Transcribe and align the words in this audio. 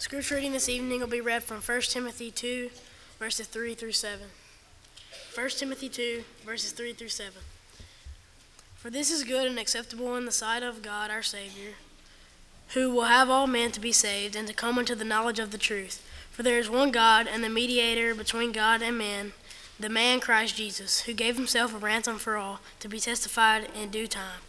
Scripture 0.00 0.36
reading 0.36 0.52
this 0.52 0.70
evening 0.70 1.00
will 1.00 1.06
be 1.06 1.20
read 1.20 1.44
from 1.44 1.60
1 1.60 1.80
Timothy 1.82 2.30
2, 2.30 2.70
verses 3.18 3.46
3 3.46 3.74
through 3.74 3.92
7. 3.92 4.28
1 5.34 5.48
Timothy 5.50 5.90
2, 5.90 6.24
verses 6.42 6.72
3 6.72 6.94
through 6.94 7.10
7. 7.10 7.34
For 8.76 8.88
this 8.88 9.10
is 9.10 9.24
good 9.24 9.46
and 9.46 9.58
acceptable 9.58 10.16
in 10.16 10.24
the 10.24 10.32
sight 10.32 10.62
of 10.62 10.80
God 10.80 11.10
our 11.10 11.22
Savior, 11.22 11.72
who 12.68 12.90
will 12.90 13.04
have 13.04 13.28
all 13.28 13.46
men 13.46 13.72
to 13.72 13.80
be 13.80 13.92
saved 13.92 14.34
and 14.34 14.48
to 14.48 14.54
come 14.54 14.78
unto 14.78 14.94
the 14.94 15.04
knowledge 15.04 15.38
of 15.38 15.50
the 15.50 15.58
truth. 15.58 16.02
For 16.30 16.42
there 16.42 16.58
is 16.58 16.70
one 16.70 16.92
God 16.92 17.28
and 17.30 17.44
the 17.44 17.50
mediator 17.50 18.14
between 18.14 18.52
God 18.52 18.80
and 18.80 18.96
man, 18.96 19.34
the 19.78 19.90
man 19.90 20.18
Christ 20.20 20.56
Jesus, 20.56 21.00
who 21.00 21.12
gave 21.12 21.36
himself 21.36 21.74
a 21.74 21.78
ransom 21.78 22.16
for 22.16 22.38
all, 22.38 22.60
to 22.80 22.88
be 22.88 23.00
testified 23.00 23.68
in 23.78 23.90
due 23.90 24.06
time. 24.06 24.40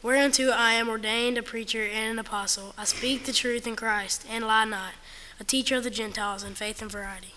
Whereunto 0.00 0.50
I 0.50 0.74
am 0.74 0.88
ordained 0.88 1.38
a 1.38 1.42
preacher 1.42 1.82
and 1.82 2.12
an 2.12 2.18
apostle. 2.20 2.72
I 2.78 2.84
speak 2.84 3.24
the 3.24 3.32
truth 3.32 3.66
in 3.66 3.74
Christ, 3.74 4.24
and 4.30 4.46
lie 4.46 4.64
not, 4.64 4.92
a 5.40 5.44
teacher 5.44 5.74
of 5.74 5.82
the 5.82 5.90
Gentiles 5.90 6.44
in 6.44 6.54
faith 6.54 6.80
and 6.80 6.90
variety. 6.90 7.34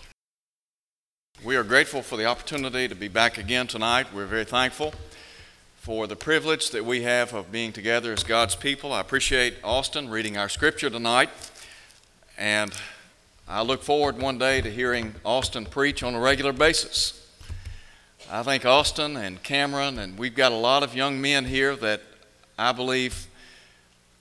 We 1.42 1.56
are 1.56 1.64
grateful 1.64 2.02
for 2.02 2.16
the 2.16 2.26
opportunity 2.26 2.86
to 2.86 2.94
be 2.94 3.08
back 3.08 3.36
again 3.36 3.66
tonight. 3.66 4.14
We're 4.14 4.26
very 4.26 4.44
thankful 4.44 4.94
for 5.74 6.06
the 6.06 6.14
privilege 6.14 6.70
that 6.70 6.84
we 6.84 7.02
have 7.02 7.34
of 7.34 7.50
being 7.50 7.72
together 7.72 8.12
as 8.12 8.22
God's 8.22 8.54
people. 8.54 8.92
I 8.92 9.00
appreciate 9.00 9.56
Austin 9.64 10.08
reading 10.08 10.36
our 10.36 10.48
scripture 10.48 10.88
tonight, 10.88 11.30
and 12.38 12.72
I 13.48 13.62
look 13.62 13.82
forward 13.82 14.22
one 14.22 14.38
day 14.38 14.60
to 14.60 14.70
hearing 14.70 15.16
Austin 15.24 15.66
preach 15.66 16.04
on 16.04 16.14
a 16.14 16.20
regular 16.20 16.52
basis. 16.52 17.26
I 18.30 18.44
think 18.44 18.64
Austin 18.64 19.16
and 19.16 19.42
Cameron, 19.42 19.98
and 19.98 20.16
we've 20.16 20.36
got 20.36 20.52
a 20.52 20.56
lot 20.56 20.84
of 20.84 20.94
young 20.94 21.20
men 21.20 21.46
here 21.46 21.74
that 21.74 22.02
I 22.58 22.72
believe 22.72 23.28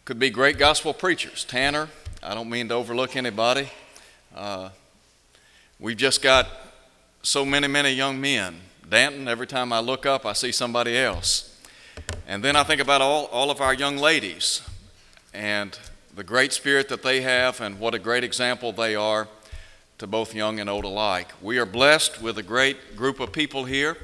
could 0.06 0.18
be 0.18 0.30
great 0.30 0.58
gospel 0.58 0.94
preachers. 0.94 1.44
Tanner, 1.44 1.90
I 2.24 2.34
don't 2.34 2.50
mean 2.50 2.70
to 2.70 2.76
overlook 2.76 3.16
anybody. 3.16 3.70
Uh, 4.34 4.70
we've 5.80 5.98
just 5.98 6.22
got 6.22 6.48
so 7.24 7.46
many, 7.46 7.68
many 7.68 7.92
young 7.92 8.22
men. 8.22 8.62
Danton, 8.90 9.28
every 9.28 9.48
time 9.48 9.74
I 9.74 9.80
look 9.80 10.06
up, 10.06 10.26
I 10.26 10.34
see 10.34 10.52
somebody 10.52 10.98
else. 10.98 11.62
And 12.28 12.44
then 12.44 12.56
I 12.56 12.64
think 12.64 12.82
about 12.82 13.02
all, 13.02 13.26
all 13.26 13.52
of 13.52 13.60
our 13.60 13.74
young 13.74 13.98
ladies 13.98 14.62
and 15.34 15.78
the 16.16 16.24
great 16.24 16.54
spirit 16.54 16.88
that 16.90 17.04
they 17.04 17.22
have 17.22 17.60
and 17.60 17.80
what 17.80 17.94
a 17.94 18.00
great 18.00 18.24
example 18.24 18.72
they 18.72 18.96
are 18.96 19.28
to 19.98 20.08
both 20.08 20.34
young 20.34 20.60
and 20.60 20.70
old 20.70 20.86
alike. 20.86 21.28
We 21.42 21.58
are 21.58 21.66
blessed 21.66 22.22
with 22.22 22.38
a 22.38 22.44
great 22.44 22.96
group 22.96 23.20
of 23.20 23.32
people 23.32 23.66
here. 23.66 23.98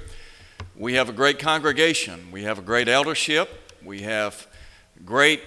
We 0.75 0.93
have 0.93 1.09
a 1.09 1.13
great 1.13 1.39
congregation, 1.39 2.27
we 2.31 2.43
have 2.43 2.59
a 2.59 2.61
great 2.61 2.87
eldership. 2.87 3.63
We 3.83 4.01
have 4.01 4.47
great 5.05 5.41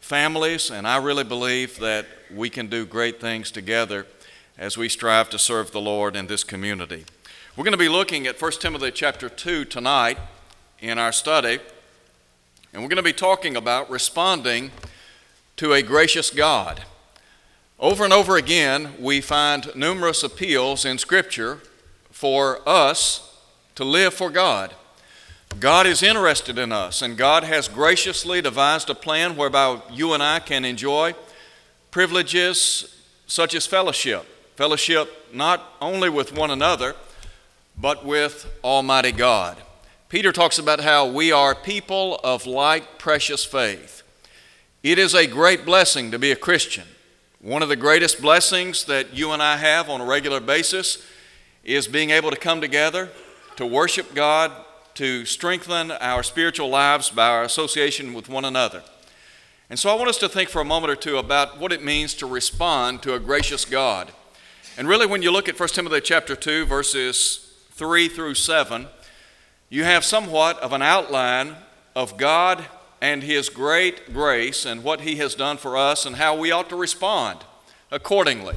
families, 0.00 0.70
and 0.70 0.86
I 0.86 0.98
really 0.98 1.24
believe 1.24 1.78
that 1.78 2.06
we 2.32 2.50
can 2.50 2.66
do 2.66 2.84
great 2.84 3.20
things 3.20 3.50
together 3.50 4.06
as 4.58 4.76
we 4.76 4.88
strive 4.88 5.30
to 5.30 5.38
serve 5.38 5.72
the 5.72 5.80
Lord 5.80 6.14
in 6.14 6.26
this 6.26 6.44
community. 6.44 7.04
We're 7.56 7.64
going 7.64 7.72
to 7.72 7.78
be 7.78 7.88
looking 7.88 8.26
at 8.26 8.40
1 8.40 8.52
Timothy 8.52 8.90
chapter 8.90 9.28
2 9.28 9.64
tonight 9.64 10.18
in 10.78 10.98
our 10.98 11.12
study, 11.12 11.58
and 12.72 12.82
we're 12.82 12.88
going 12.88 12.96
to 12.96 13.02
be 13.02 13.12
talking 13.12 13.56
about 13.56 13.90
responding 13.90 14.70
to 15.56 15.72
a 15.72 15.82
gracious 15.82 16.30
God. 16.30 16.82
Over 17.78 18.04
and 18.04 18.12
over 18.12 18.36
again, 18.36 18.92
we 19.00 19.20
find 19.20 19.74
numerous 19.74 20.22
appeals 20.22 20.84
in 20.84 20.98
Scripture 20.98 21.60
for 22.10 22.60
us 22.68 23.38
to 23.74 23.84
live 23.84 24.12
for 24.12 24.30
God. 24.30 24.74
God 25.58 25.86
is 25.86 26.02
interested 26.02 26.58
in 26.58 26.72
us, 26.72 27.02
and 27.02 27.16
God 27.18 27.44
has 27.44 27.68
graciously 27.68 28.40
devised 28.40 28.88
a 28.88 28.94
plan 28.94 29.36
whereby 29.36 29.82
you 29.90 30.14
and 30.14 30.22
I 30.22 30.38
can 30.38 30.64
enjoy 30.64 31.14
privileges 31.90 33.02
such 33.26 33.54
as 33.54 33.66
fellowship. 33.66 34.24
Fellowship 34.56 35.10
not 35.34 35.74
only 35.80 36.08
with 36.08 36.32
one 36.32 36.50
another, 36.50 36.94
but 37.76 38.04
with 38.04 38.50
Almighty 38.62 39.12
God. 39.12 39.58
Peter 40.08 40.32
talks 40.32 40.58
about 40.58 40.80
how 40.80 41.06
we 41.06 41.30
are 41.30 41.54
people 41.54 42.20
of 42.24 42.46
like 42.46 42.98
precious 42.98 43.44
faith. 43.44 44.02
It 44.82 44.98
is 44.98 45.14
a 45.14 45.26
great 45.26 45.64
blessing 45.64 46.10
to 46.10 46.18
be 46.18 46.32
a 46.32 46.36
Christian. 46.36 46.86
One 47.40 47.62
of 47.62 47.68
the 47.68 47.76
greatest 47.76 48.20
blessings 48.20 48.84
that 48.84 49.14
you 49.14 49.30
and 49.32 49.42
I 49.42 49.56
have 49.56 49.88
on 49.88 50.00
a 50.00 50.06
regular 50.06 50.40
basis 50.40 51.06
is 51.64 51.86
being 51.86 52.10
able 52.10 52.30
to 52.30 52.36
come 52.36 52.60
together 52.60 53.10
to 53.56 53.66
worship 53.66 54.14
God 54.14 54.52
to 55.00 55.24
strengthen 55.24 55.90
our 55.92 56.22
spiritual 56.22 56.68
lives 56.68 57.08
by 57.08 57.26
our 57.26 57.42
association 57.42 58.12
with 58.12 58.28
one 58.28 58.44
another. 58.44 58.82
And 59.70 59.78
so 59.78 59.88
I 59.88 59.94
want 59.94 60.10
us 60.10 60.18
to 60.18 60.28
think 60.28 60.50
for 60.50 60.60
a 60.60 60.64
moment 60.66 60.92
or 60.92 60.94
two 60.94 61.16
about 61.16 61.58
what 61.58 61.72
it 61.72 61.82
means 61.82 62.12
to 62.16 62.26
respond 62.26 63.02
to 63.04 63.14
a 63.14 63.18
gracious 63.18 63.64
God. 63.64 64.12
And 64.76 64.86
really, 64.86 65.06
when 65.06 65.22
you 65.22 65.32
look 65.32 65.48
at 65.48 65.58
1 65.58 65.70
Timothy 65.70 66.02
chapter 66.02 66.36
2, 66.36 66.66
verses 66.66 67.50
3 67.70 68.10
through 68.10 68.34
7, 68.34 68.88
you 69.70 69.84
have 69.84 70.04
somewhat 70.04 70.58
of 70.58 70.74
an 70.74 70.82
outline 70.82 71.56
of 71.96 72.18
God 72.18 72.66
and 73.00 73.22
His 73.22 73.48
great 73.48 74.12
grace 74.12 74.66
and 74.66 74.84
what 74.84 75.00
He 75.00 75.16
has 75.16 75.34
done 75.34 75.56
for 75.56 75.78
us 75.78 76.04
and 76.04 76.16
how 76.16 76.36
we 76.36 76.50
ought 76.50 76.68
to 76.68 76.76
respond 76.76 77.38
accordingly. 77.90 78.56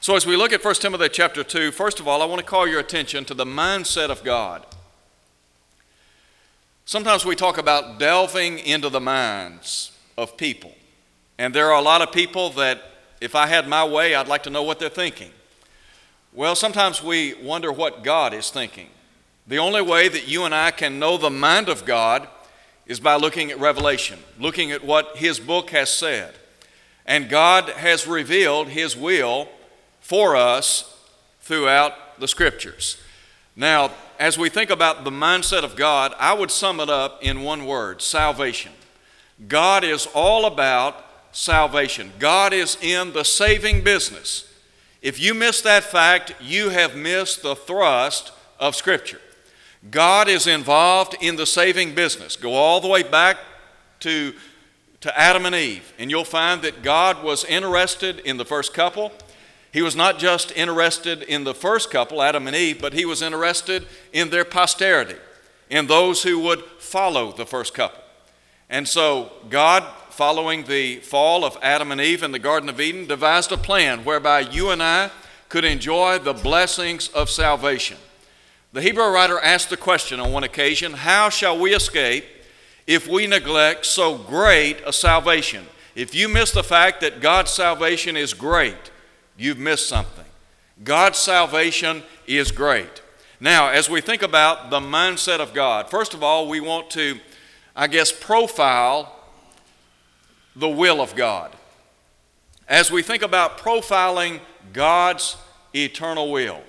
So, 0.00 0.16
as 0.16 0.24
we 0.24 0.36
look 0.36 0.54
at 0.54 0.64
1 0.64 0.74
Timothy 0.76 1.10
chapter 1.10 1.44
2, 1.44 1.70
first 1.70 2.00
of 2.00 2.08
all, 2.08 2.22
I 2.22 2.24
want 2.24 2.40
to 2.40 2.46
call 2.46 2.66
your 2.66 2.80
attention 2.80 3.26
to 3.26 3.34
the 3.34 3.44
mindset 3.44 4.08
of 4.08 4.24
God. 4.24 4.64
Sometimes 6.88 7.24
we 7.24 7.34
talk 7.34 7.58
about 7.58 7.98
delving 7.98 8.60
into 8.60 8.88
the 8.88 9.00
minds 9.00 9.90
of 10.16 10.36
people. 10.36 10.72
And 11.36 11.52
there 11.52 11.72
are 11.72 11.80
a 11.80 11.82
lot 11.82 12.00
of 12.00 12.12
people 12.12 12.50
that, 12.50 12.80
if 13.20 13.34
I 13.34 13.48
had 13.48 13.66
my 13.66 13.84
way, 13.84 14.14
I'd 14.14 14.28
like 14.28 14.44
to 14.44 14.50
know 14.50 14.62
what 14.62 14.78
they're 14.78 14.88
thinking. 14.88 15.32
Well, 16.32 16.54
sometimes 16.54 17.02
we 17.02 17.34
wonder 17.42 17.72
what 17.72 18.04
God 18.04 18.32
is 18.32 18.50
thinking. 18.50 18.86
The 19.48 19.58
only 19.58 19.82
way 19.82 20.06
that 20.06 20.28
you 20.28 20.44
and 20.44 20.54
I 20.54 20.70
can 20.70 21.00
know 21.00 21.18
the 21.18 21.28
mind 21.28 21.68
of 21.68 21.84
God 21.84 22.28
is 22.86 23.00
by 23.00 23.16
looking 23.16 23.50
at 23.50 23.58
Revelation, 23.58 24.20
looking 24.38 24.70
at 24.70 24.84
what 24.84 25.16
His 25.16 25.40
book 25.40 25.70
has 25.70 25.90
said. 25.90 26.34
And 27.04 27.28
God 27.28 27.68
has 27.68 28.06
revealed 28.06 28.68
His 28.68 28.96
will 28.96 29.48
for 30.00 30.36
us 30.36 30.96
throughout 31.40 32.20
the 32.20 32.28
Scriptures. 32.28 32.96
Now, 33.56 33.90
as 34.18 34.38
we 34.38 34.48
think 34.48 34.70
about 34.70 35.04
the 35.04 35.10
mindset 35.10 35.62
of 35.62 35.76
God, 35.76 36.14
I 36.18 36.32
would 36.32 36.50
sum 36.50 36.80
it 36.80 36.88
up 36.88 37.22
in 37.22 37.42
one 37.42 37.66
word 37.66 38.02
salvation. 38.02 38.72
God 39.48 39.84
is 39.84 40.06
all 40.14 40.46
about 40.46 41.04
salvation, 41.32 42.12
God 42.18 42.52
is 42.52 42.78
in 42.80 43.12
the 43.12 43.24
saving 43.24 43.84
business. 43.84 44.52
If 45.02 45.20
you 45.20 45.34
miss 45.34 45.60
that 45.60 45.84
fact, 45.84 46.34
you 46.40 46.70
have 46.70 46.96
missed 46.96 47.42
the 47.42 47.54
thrust 47.54 48.32
of 48.58 48.74
Scripture. 48.74 49.20
God 49.90 50.28
is 50.28 50.46
involved 50.46 51.16
in 51.20 51.36
the 51.36 51.46
saving 51.46 51.94
business. 51.94 52.34
Go 52.34 52.54
all 52.54 52.80
the 52.80 52.88
way 52.88 53.02
back 53.02 53.36
to, 54.00 54.34
to 55.02 55.18
Adam 55.18 55.46
and 55.46 55.54
Eve, 55.54 55.92
and 55.98 56.10
you'll 56.10 56.24
find 56.24 56.62
that 56.62 56.82
God 56.82 57.22
was 57.22 57.44
interested 57.44 58.20
in 58.20 58.36
the 58.36 58.44
first 58.44 58.74
couple. 58.74 59.12
He 59.76 59.82
was 59.82 59.94
not 59.94 60.18
just 60.18 60.52
interested 60.56 61.22
in 61.22 61.44
the 61.44 61.52
first 61.52 61.90
couple, 61.90 62.22
Adam 62.22 62.46
and 62.46 62.56
Eve, 62.56 62.80
but 62.80 62.94
he 62.94 63.04
was 63.04 63.20
interested 63.20 63.86
in 64.10 64.30
their 64.30 64.42
posterity, 64.42 65.16
in 65.68 65.86
those 65.86 66.22
who 66.22 66.38
would 66.38 66.64
follow 66.78 67.30
the 67.30 67.44
first 67.44 67.74
couple. 67.74 68.00
And 68.70 68.88
so, 68.88 69.32
God, 69.50 69.84
following 70.08 70.64
the 70.64 71.00
fall 71.00 71.44
of 71.44 71.58
Adam 71.60 71.92
and 71.92 72.00
Eve 72.00 72.22
in 72.22 72.32
the 72.32 72.38
Garden 72.38 72.70
of 72.70 72.80
Eden, 72.80 73.06
devised 73.06 73.52
a 73.52 73.58
plan 73.58 74.02
whereby 74.02 74.40
you 74.40 74.70
and 74.70 74.82
I 74.82 75.10
could 75.50 75.66
enjoy 75.66 76.20
the 76.20 76.32
blessings 76.32 77.08
of 77.08 77.28
salvation. 77.28 77.98
The 78.72 78.80
Hebrew 78.80 79.04
writer 79.12 79.38
asked 79.40 79.68
the 79.68 79.76
question 79.76 80.20
on 80.20 80.32
one 80.32 80.44
occasion 80.44 80.94
How 80.94 81.28
shall 81.28 81.58
we 81.58 81.74
escape 81.74 82.24
if 82.86 83.06
we 83.06 83.26
neglect 83.26 83.84
so 83.84 84.16
great 84.16 84.80
a 84.86 84.92
salvation? 84.94 85.66
If 85.94 86.14
you 86.14 86.30
miss 86.30 86.50
the 86.50 86.64
fact 86.64 87.02
that 87.02 87.20
God's 87.20 87.50
salvation 87.50 88.16
is 88.16 88.32
great, 88.32 88.90
you've 89.38 89.58
missed 89.58 89.88
something. 89.88 90.24
God's 90.82 91.18
salvation 91.18 92.02
is 92.26 92.52
great. 92.52 93.02
Now, 93.40 93.68
as 93.68 93.88
we 93.88 94.00
think 94.00 94.22
about 94.22 94.70
the 94.70 94.80
mindset 94.80 95.40
of 95.40 95.52
God, 95.52 95.90
first 95.90 96.14
of 96.14 96.22
all, 96.22 96.48
we 96.48 96.60
want 96.60 96.90
to, 96.90 97.18
I 97.74 97.86
guess, 97.86 98.12
profile 98.12 99.12
the 100.54 100.68
will 100.68 101.00
of 101.00 101.14
God. 101.14 101.54
As 102.68 102.90
we 102.90 103.02
think 103.02 103.22
about 103.22 103.58
profiling 103.58 104.40
God's 104.72 105.36
eternal 105.74 106.32
will, 106.32 106.60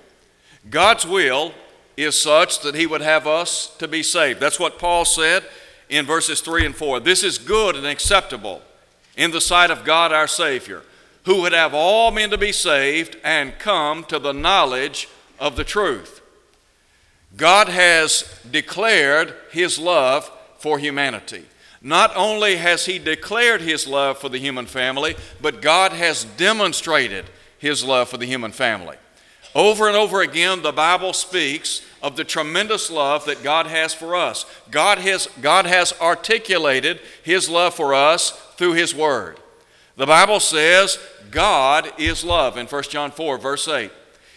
God's 0.70 1.06
will 1.06 1.54
is 1.96 2.22
such 2.22 2.62
that 2.62 2.76
He 2.76 2.86
would 2.86 3.02
have 3.02 3.26
us 3.26 3.76
to 3.78 3.88
be 3.88 4.04
saved. 4.04 4.40
That's 4.40 4.60
what 4.60 4.78
Paul 4.78 5.06
said 5.06 5.44
in 5.90 6.06
verses 6.06 6.42
3 6.42 6.66
and 6.66 6.76
4. 6.76 7.00
This 7.00 7.24
is 7.24 7.38
good 7.38 7.76
and 7.76 7.88
acceptable 7.88 8.62
in 9.16 9.32
the 9.32 9.42
sight 9.42 9.72
of 9.72 9.84
God 9.84 10.12
our 10.12 10.28
Savior 10.28 10.84
who 11.28 11.42
would 11.42 11.52
have 11.52 11.74
all 11.74 12.10
men 12.10 12.30
to 12.30 12.38
be 12.38 12.54
saved 12.54 13.18
and 13.22 13.60
come 13.60 14.06
to 14.06 14.18
the 14.18 14.32
knowledge 14.32 15.10
of 15.42 15.58
the 15.58 15.64
truth. 15.66 16.22
God 17.36 17.68
has 17.68 18.24
declared 18.50 19.36
his 19.52 19.78
love 19.78 20.32
for 20.58 20.80
humanity. 20.80 21.44
Not 21.82 22.16
only 22.16 22.56
has 22.56 22.86
he 22.86 22.98
declared 22.98 23.60
his 23.60 23.86
love 23.86 24.18
for 24.18 24.30
the 24.30 24.40
human 24.40 24.68
family, 24.68 25.18
but 25.42 25.62
God 25.62 25.92
has 25.92 26.24
demonstrated 26.24 27.26
his 27.60 27.84
love 27.84 28.08
for 28.08 28.16
the 28.16 28.26
human 28.26 28.54
family. 28.54 28.96
Over 29.54 29.90
and 29.90 29.98
over 29.98 30.22
again, 30.22 30.62
the 30.62 30.72
Bible 30.72 31.12
speaks 31.12 31.82
of 32.02 32.16
the 32.16 32.24
tremendous 32.24 32.90
love 32.90 33.26
that 33.26 33.44
God 33.44 33.68
has 33.68 33.94
for 33.94 34.16
us. 34.16 34.46
God 34.72 34.98
has, 35.00 35.28
God 35.42 35.66
has 35.66 35.92
articulated 36.00 37.02
his 37.22 37.50
love 37.50 37.74
for 37.74 37.94
us 37.94 38.32
through 38.56 38.74
his 38.76 38.96
word. 38.96 39.40
The 39.98 40.06
Bible 40.06 40.40
says 40.40 41.00
God 41.32 41.92
is 41.98 42.24
love 42.24 42.58
in 42.58 42.68
1 42.68 42.84
John 42.84 43.12
4, 43.12 43.38
verse 43.38 43.68
8. 43.68 43.92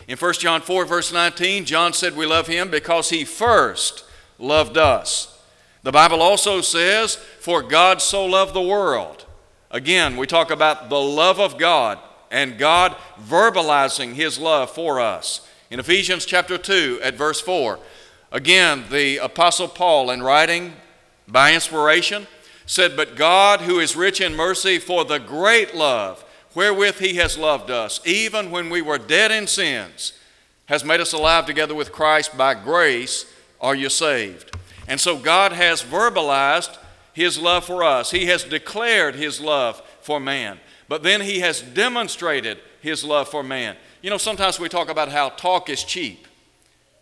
In 0.09 0.17
1 0.17 0.33
John 0.35 0.61
4, 0.61 0.85
verse 0.85 1.13
19, 1.13 1.65
John 1.65 1.93
said 1.93 2.17
we 2.17 2.27
love 2.27 2.47
him 2.47 2.71
because 2.71 3.11
he 3.11 3.25
first 3.25 4.05
loved 4.39 4.77
us. 4.77 5.39
The 5.83 5.93
Bible 5.93 6.21
also 6.21 6.61
says, 6.61 7.17
For 7.17 7.63
God 7.63 8.03
so 8.03 8.27
loved 8.27 8.55
the 8.55 8.61
world. 8.61 9.25
Again, 9.71 10.17
we 10.17 10.27
talk 10.27 10.51
about 10.51 10.91
the 10.91 11.01
love 11.01 11.39
of 11.39 11.59
God 11.59 11.99
and 12.31 12.59
God 12.59 12.97
verbalizing 13.23 14.15
his 14.15 14.39
love 14.39 14.71
for 14.71 15.01
us. 15.01 15.47
In 15.71 15.81
Ephesians 15.81 16.27
chapter 16.27 16.59
2 16.59 17.01
at 17.03 17.15
verse 17.15 17.41
4, 17.41 17.79
again, 18.33 18.85
the 18.91 19.19
Apostle 19.19 19.69
Paul, 19.69 20.11
in 20.11 20.23
writing 20.23 20.75
by 21.29 21.55
inspiration, 21.55 22.27
said, 22.67 22.97
But 22.97 23.17
God, 23.17 23.61
who 23.61 23.79
is 23.79 23.97
rich 23.97 24.21
in 24.21 24.35
mercy, 24.35 24.79
for 24.79 25.05
the 25.05 25.19
great 25.19 25.75
love 25.75 26.25
wherewith 26.55 26.99
he 26.99 27.17
has 27.17 27.39
loved 27.39 27.71
us, 27.71 28.01
even 28.07 28.51
when 28.51 28.71
we 28.71 28.83
were 28.83 28.99
dead 28.99 29.31
in 29.31 29.47
sins, 29.47 30.13
has 30.67 30.85
made 30.85 31.01
us 31.01 31.13
alive 31.13 31.47
together 31.47 31.75
with 31.75 31.93
Christ. 31.93 32.37
By 32.37 32.55
grace 32.55 33.27
are 33.61 33.75
you 33.75 33.89
saved. 33.89 34.57
And 34.87 35.01
so 35.01 35.17
God 35.17 35.53
has 35.53 35.83
verbalized 35.83 36.79
his 37.13 37.39
love 37.39 37.65
for 37.65 37.83
us, 37.83 38.11
he 38.11 38.27
has 38.27 38.45
declared 38.45 39.15
his 39.17 39.41
love 39.41 39.83
for 40.01 40.21
man. 40.21 40.59
But 40.89 41.03
then 41.03 41.21
he 41.21 41.41
has 41.41 41.61
demonstrated 41.61 42.59
his 42.81 43.05
love 43.05 43.29
for 43.29 43.43
man. 43.43 43.77
You 44.03 44.11
know, 44.11 44.19
sometimes 44.19 44.59
we 44.59 44.69
talk 44.69 44.89
about 44.89 45.11
how 45.11 45.29
talk 45.31 45.69
is 45.69 45.85
cheap, 45.85 46.27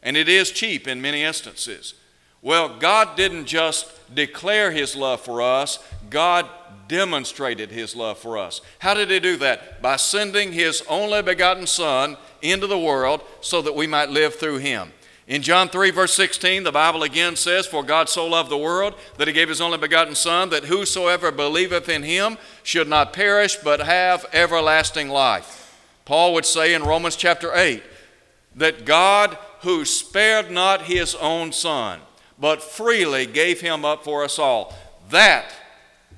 and 0.02 0.16
it 0.16 0.28
is 0.28 0.50
cheap 0.50 0.88
in 0.88 1.00
many 1.00 1.22
instances. 1.22 1.94
Well, 2.42 2.78
God 2.78 3.16
didn't 3.16 3.46
just 3.46 4.14
declare 4.14 4.70
his 4.70 4.94
love 4.94 5.20
for 5.20 5.40
us, 5.40 5.78
God 6.10 6.48
demonstrated 6.88 7.70
his 7.70 7.94
love 7.94 8.19
for 8.19 8.38
us. 8.38 8.61
How 8.79 8.94
did 8.94 9.11
he 9.11 9.20
do 9.20 9.37
that? 9.37 9.81
By 9.81 9.96
sending 9.96 10.52
his 10.52 10.82
only 10.88 11.23
begotten 11.23 11.67
Son 11.67 12.17
into 12.43 12.67
the 12.67 12.79
world 12.79 13.23
so 13.40 13.62
that 13.62 13.75
we 13.75 13.87
might 13.87 14.11
live 14.11 14.35
through 14.35 14.58
him. 14.58 14.93
In 15.29 15.43
John 15.43 15.69
3, 15.69 15.90
verse 15.90 16.14
16, 16.14 16.62
the 16.62 16.73
Bible 16.73 17.02
again 17.02 17.37
says, 17.37 17.67
For 17.67 17.82
God 17.82 18.08
so 18.08 18.26
loved 18.26 18.50
the 18.50 18.56
world 18.56 18.94
that 19.19 19.29
he 19.29 19.35
gave 19.35 19.50
his 19.50 19.61
only 19.61 19.76
begotten 19.76 20.14
Son, 20.14 20.49
that 20.49 20.64
whosoever 20.64 21.31
believeth 21.31 21.90
in 21.90 22.02
him 22.02 22.38
should 22.62 22.88
not 22.88 23.12
perish, 23.12 23.56
but 23.56 23.81
have 23.81 24.25
everlasting 24.32 25.11
life. 25.11 25.79
Paul 26.06 26.32
would 26.32 26.46
say 26.46 26.73
in 26.73 26.82
Romans 26.82 27.14
chapter 27.14 27.55
8 27.55 27.82
that 28.56 28.87
God, 28.87 29.37
who 29.61 29.85
spared 29.85 30.50
not 30.50 30.82
his 30.82 31.14
own 31.17 31.52
Son, 31.52 32.00
but 32.38 32.62
freely 32.62 33.26
gave 33.26 33.61
him 33.61 33.85
up 33.85 34.05
for 34.05 34.25
us 34.25 34.38
all, 34.38 34.75
that 35.11 35.52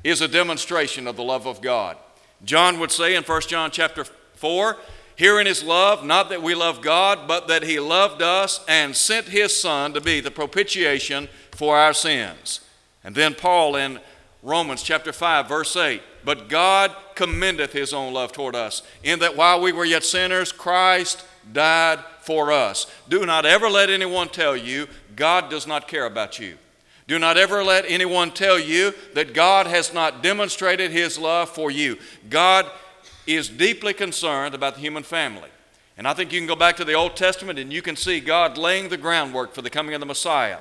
is 0.02 0.20
a 0.20 0.28
demonstration 0.28 1.06
of 1.06 1.16
the 1.16 1.22
love 1.22 1.46
of 1.46 1.60
God. 1.60 1.96
John 2.44 2.78
would 2.80 2.90
say 2.90 3.14
in 3.16 3.22
1 3.22 3.40
John 3.42 3.70
chapter 3.70 4.04
4, 4.04 4.76
Herein 5.16 5.46
is 5.46 5.62
love, 5.62 6.02
not 6.02 6.30
that 6.30 6.42
we 6.42 6.54
love 6.54 6.80
God, 6.80 7.28
but 7.28 7.46
that 7.48 7.62
He 7.62 7.78
loved 7.78 8.22
us 8.22 8.64
and 8.66 8.96
sent 8.96 9.28
His 9.28 9.58
Son 9.58 9.92
to 9.92 10.00
be 10.00 10.20
the 10.20 10.30
propitiation 10.30 11.28
for 11.52 11.76
our 11.76 11.92
sins. 11.92 12.60
And 13.04 13.14
then 13.14 13.34
Paul 13.34 13.76
in 13.76 14.00
Romans 14.42 14.82
chapter 14.82 15.12
5, 15.12 15.46
verse 15.46 15.76
8 15.76 16.00
But 16.24 16.48
God 16.48 16.96
commendeth 17.14 17.74
His 17.74 17.92
own 17.92 18.14
love 18.14 18.32
toward 18.32 18.56
us, 18.56 18.82
in 19.02 19.18
that 19.18 19.36
while 19.36 19.60
we 19.60 19.72
were 19.72 19.84
yet 19.84 20.04
sinners, 20.04 20.52
Christ 20.52 21.22
died 21.52 21.98
for 22.22 22.50
us. 22.50 22.86
Do 23.08 23.26
not 23.26 23.44
ever 23.44 23.68
let 23.68 23.90
anyone 23.90 24.30
tell 24.30 24.56
you 24.56 24.88
God 25.16 25.50
does 25.50 25.66
not 25.66 25.86
care 25.86 26.06
about 26.06 26.38
you. 26.38 26.56
Do 27.10 27.18
not 27.18 27.36
ever 27.36 27.64
let 27.64 27.86
anyone 27.88 28.30
tell 28.30 28.56
you 28.56 28.94
that 29.14 29.34
God 29.34 29.66
has 29.66 29.92
not 29.92 30.22
demonstrated 30.22 30.92
His 30.92 31.18
love 31.18 31.48
for 31.48 31.68
you. 31.68 31.98
God 32.28 32.70
is 33.26 33.48
deeply 33.48 33.92
concerned 33.92 34.54
about 34.54 34.76
the 34.76 34.80
human 34.80 35.02
family. 35.02 35.48
And 35.98 36.06
I 36.06 36.14
think 36.14 36.32
you 36.32 36.38
can 36.38 36.46
go 36.46 36.54
back 36.54 36.76
to 36.76 36.84
the 36.84 36.92
Old 36.94 37.16
Testament 37.16 37.58
and 37.58 37.72
you 37.72 37.82
can 37.82 37.96
see 37.96 38.20
God 38.20 38.56
laying 38.56 38.90
the 38.90 38.96
groundwork 38.96 39.54
for 39.54 39.60
the 39.60 39.70
coming 39.70 39.92
of 39.92 39.98
the 39.98 40.06
Messiah. 40.06 40.58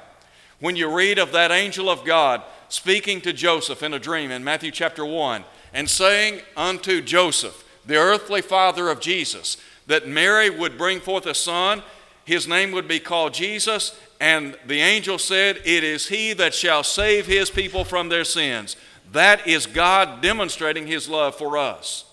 When 0.59 0.75
you 0.75 0.91
read 0.91 1.19
of 1.19 1.33
that 1.33 1.51
angel 1.51 1.87
of 1.87 2.03
God 2.03 2.41
speaking 2.67 3.21
to 3.21 3.31
Joseph 3.31 3.83
in 3.83 3.93
a 3.93 3.99
dream 3.99 4.31
in 4.31 4.43
Matthew 4.43 4.71
chapter 4.71 5.05
1 5.05 5.45
and 5.71 5.87
saying 5.87 6.41
unto 6.57 6.99
Joseph, 6.99 7.63
the 7.85 7.97
earthly 7.97 8.41
father 8.41 8.89
of 8.89 8.99
Jesus, 8.99 9.57
that 9.85 10.07
Mary 10.07 10.49
would 10.49 10.79
bring 10.79 10.99
forth 10.99 11.27
a 11.27 11.35
son, 11.35 11.83
his 12.25 12.47
name 12.47 12.71
would 12.71 12.87
be 12.87 12.99
called 12.99 13.33
Jesus, 13.33 13.99
and 14.19 14.57
the 14.65 14.81
angel 14.81 15.17
said, 15.17 15.57
It 15.65 15.83
is 15.83 16.09
he 16.09 16.33
that 16.33 16.53
shall 16.53 16.83
save 16.83 17.25
his 17.25 17.49
people 17.49 17.83
from 17.83 18.09
their 18.09 18.23
sins. 18.23 18.75
That 19.11 19.47
is 19.47 19.65
God 19.65 20.21
demonstrating 20.21 20.87
his 20.87 21.09
love 21.09 21.35
for 21.35 21.57
us. 21.57 22.05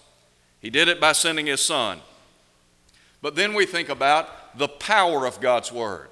He 0.67 0.71
did 0.71 0.89
it 0.89 1.01
by 1.01 1.13
sending 1.13 1.47
His 1.47 1.61
Son. 1.61 2.01
But 3.23 3.37
then 3.37 3.55
we 3.55 3.67
think 3.67 3.89
about 3.89 4.59
the 4.59 4.67
power 4.67 5.25
of 5.25 5.41
God's 5.41 5.71
Word. 5.71 6.09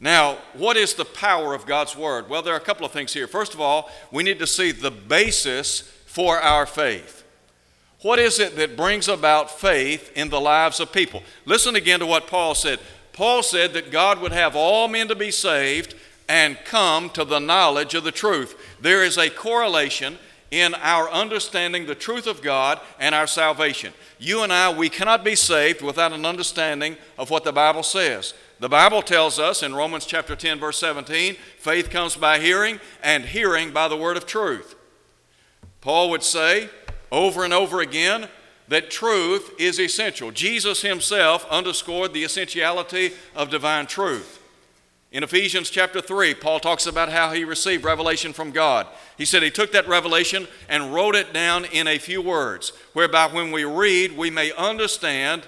Now, 0.00 0.38
what 0.54 0.78
is 0.78 0.94
the 0.94 1.04
power 1.04 1.52
of 1.52 1.66
God's 1.66 1.94
Word? 1.94 2.30
Well, 2.30 2.40
there 2.40 2.54
are 2.54 2.58
a 2.58 2.60
couple 2.60 2.86
of 2.86 2.92
things 2.92 3.12
here. 3.12 3.26
First 3.26 3.52
of 3.52 3.60
all, 3.60 3.90
we 4.10 4.22
need 4.22 4.38
to 4.38 4.46
see 4.46 4.72
the 4.72 4.90
basis 4.90 5.82
for 6.06 6.38
our 6.38 6.64
faith. 6.64 7.19
What 8.02 8.18
is 8.18 8.38
it 8.38 8.56
that 8.56 8.76
brings 8.76 9.08
about 9.08 9.50
faith 9.50 10.10
in 10.14 10.30
the 10.30 10.40
lives 10.40 10.80
of 10.80 10.92
people? 10.92 11.22
Listen 11.44 11.76
again 11.76 12.00
to 12.00 12.06
what 12.06 12.26
Paul 12.26 12.54
said. 12.54 12.80
Paul 13.12 13.42
said 13.42 13.74
that 13.74 13.90
God 13.90 14.20
would 14.20 14.32
have 14.32 14.56
all 14.56 14.88
men 14.88 15.08
to 15.08 15.14
be 15.14 15.30
saved 15.30 15.94
and 16.28 16.56
come 16.64 17.10
to 17.10 17.24
the 17.24 17.40
knowledge 17.40 17.94
of 17.94 18.04
the 18.04 18.12
truth. 18.12 18.56
There 18.80 19.04
is 19.04 19.18
a 19.18 19.28
correlation 19.28 20.18
in 20.50 20.74
our 20.76 21.10
understanding 21.10 21.86
the 21.86 21.94
truth 21.94 22.26
of 22.26 22.40
God 22.40 22.80
and 22.98 23.14
our 23.14 23.26
salvation. 23.26 23.92
You 24.18 24.42
and 24.42 24.52
I, 24.52 24.72
we 24.72 24.88
cannot 24.88 25.22
be 25.22 25.36
saved 25.36 25.82
without 25.82 26.12
an 26.12 26.24
understanding 26.24 26.96
of 27.18 27.30
what 27.30 27.44
the 27.44 27.52
Bible 27.52 27.82
says. 27.82 28.32
The 28.60 28.68
Bible 28.68 29.02
tells 29.02 29.38
us 29.38 29.62
in 29.62 29.74
Romans 29.74 30.06
chapter 30.06 30.34
10 30.34 30.58
verse 30.58 30.78
17, 30.78 31.34
faith 31.58 31.90
comes 31.90 32.16
by 32.16 32.38
hearing 32.38 32.80
and 33.02 33.24
hearing 33.24 33.72
by 33.72 33.88
the 33.88 33.96
word 33.96 34.16
of 34.16 34.26
truth. 34.26 34.74
Paul 35.80 36.10
would 36.10 36.22
say 36.22 36.68
over 37.10 37.44
and 37.44 37.52
over 37.52 37.80
again 37.80 38.28
that 38.68 38.90
truth 38.90 39.52
is 39.58 39.80
essential. 39.80 40.30
Jesus 40.30 40.82
himself 40.82 41.44
underscored 41.50 42.12
the 42.12 42.22
essentiality 42.22 43.12
of 43.34 43.50
divine 43.50 43.86
truth. 43.86 44.40
In 45.12 45.24
Ephesians 45.24 45.70
chapter 45.70 46.00
3, 46.00 46.34
Paul 46.34 46.60
talks 46.60 46.86
about 46.86 47.10
how 47.10 47.32
he 47.32 47.44
received 47.44 47.84
revelation 47.84 48.32
from 48.32 48.52
God. 48.52 48.86
He 49.18 49.24
said 49.24 49.42
he 49.42 49.50
took 49.50 49.72
that 49.72 49.88
revelation 49.88 50.46
and 50.68 50.94
wrote 50.94 51.16
it 51.16 51.32
down 51.32 51.64
in 51.64 51.88
a 51.88 51.98
few 51.98 52.22
words, 52.22 52.72
whereby 52.92 53.26
when 53.26 53.50
we 53.50 53.64
read, 53.64 54.16
we 54.16 54.30
may 54.30 54.52
understand 54.52 55.42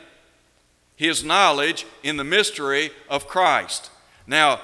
his 0.96 1.22
knowledge 1.22 1.86
in 2.02 2.16
the 2.16 2.24
mystery 2.24 2.90
of 3.08 3.28
Christ. 3.28 3.90
Now, 4.26 4.60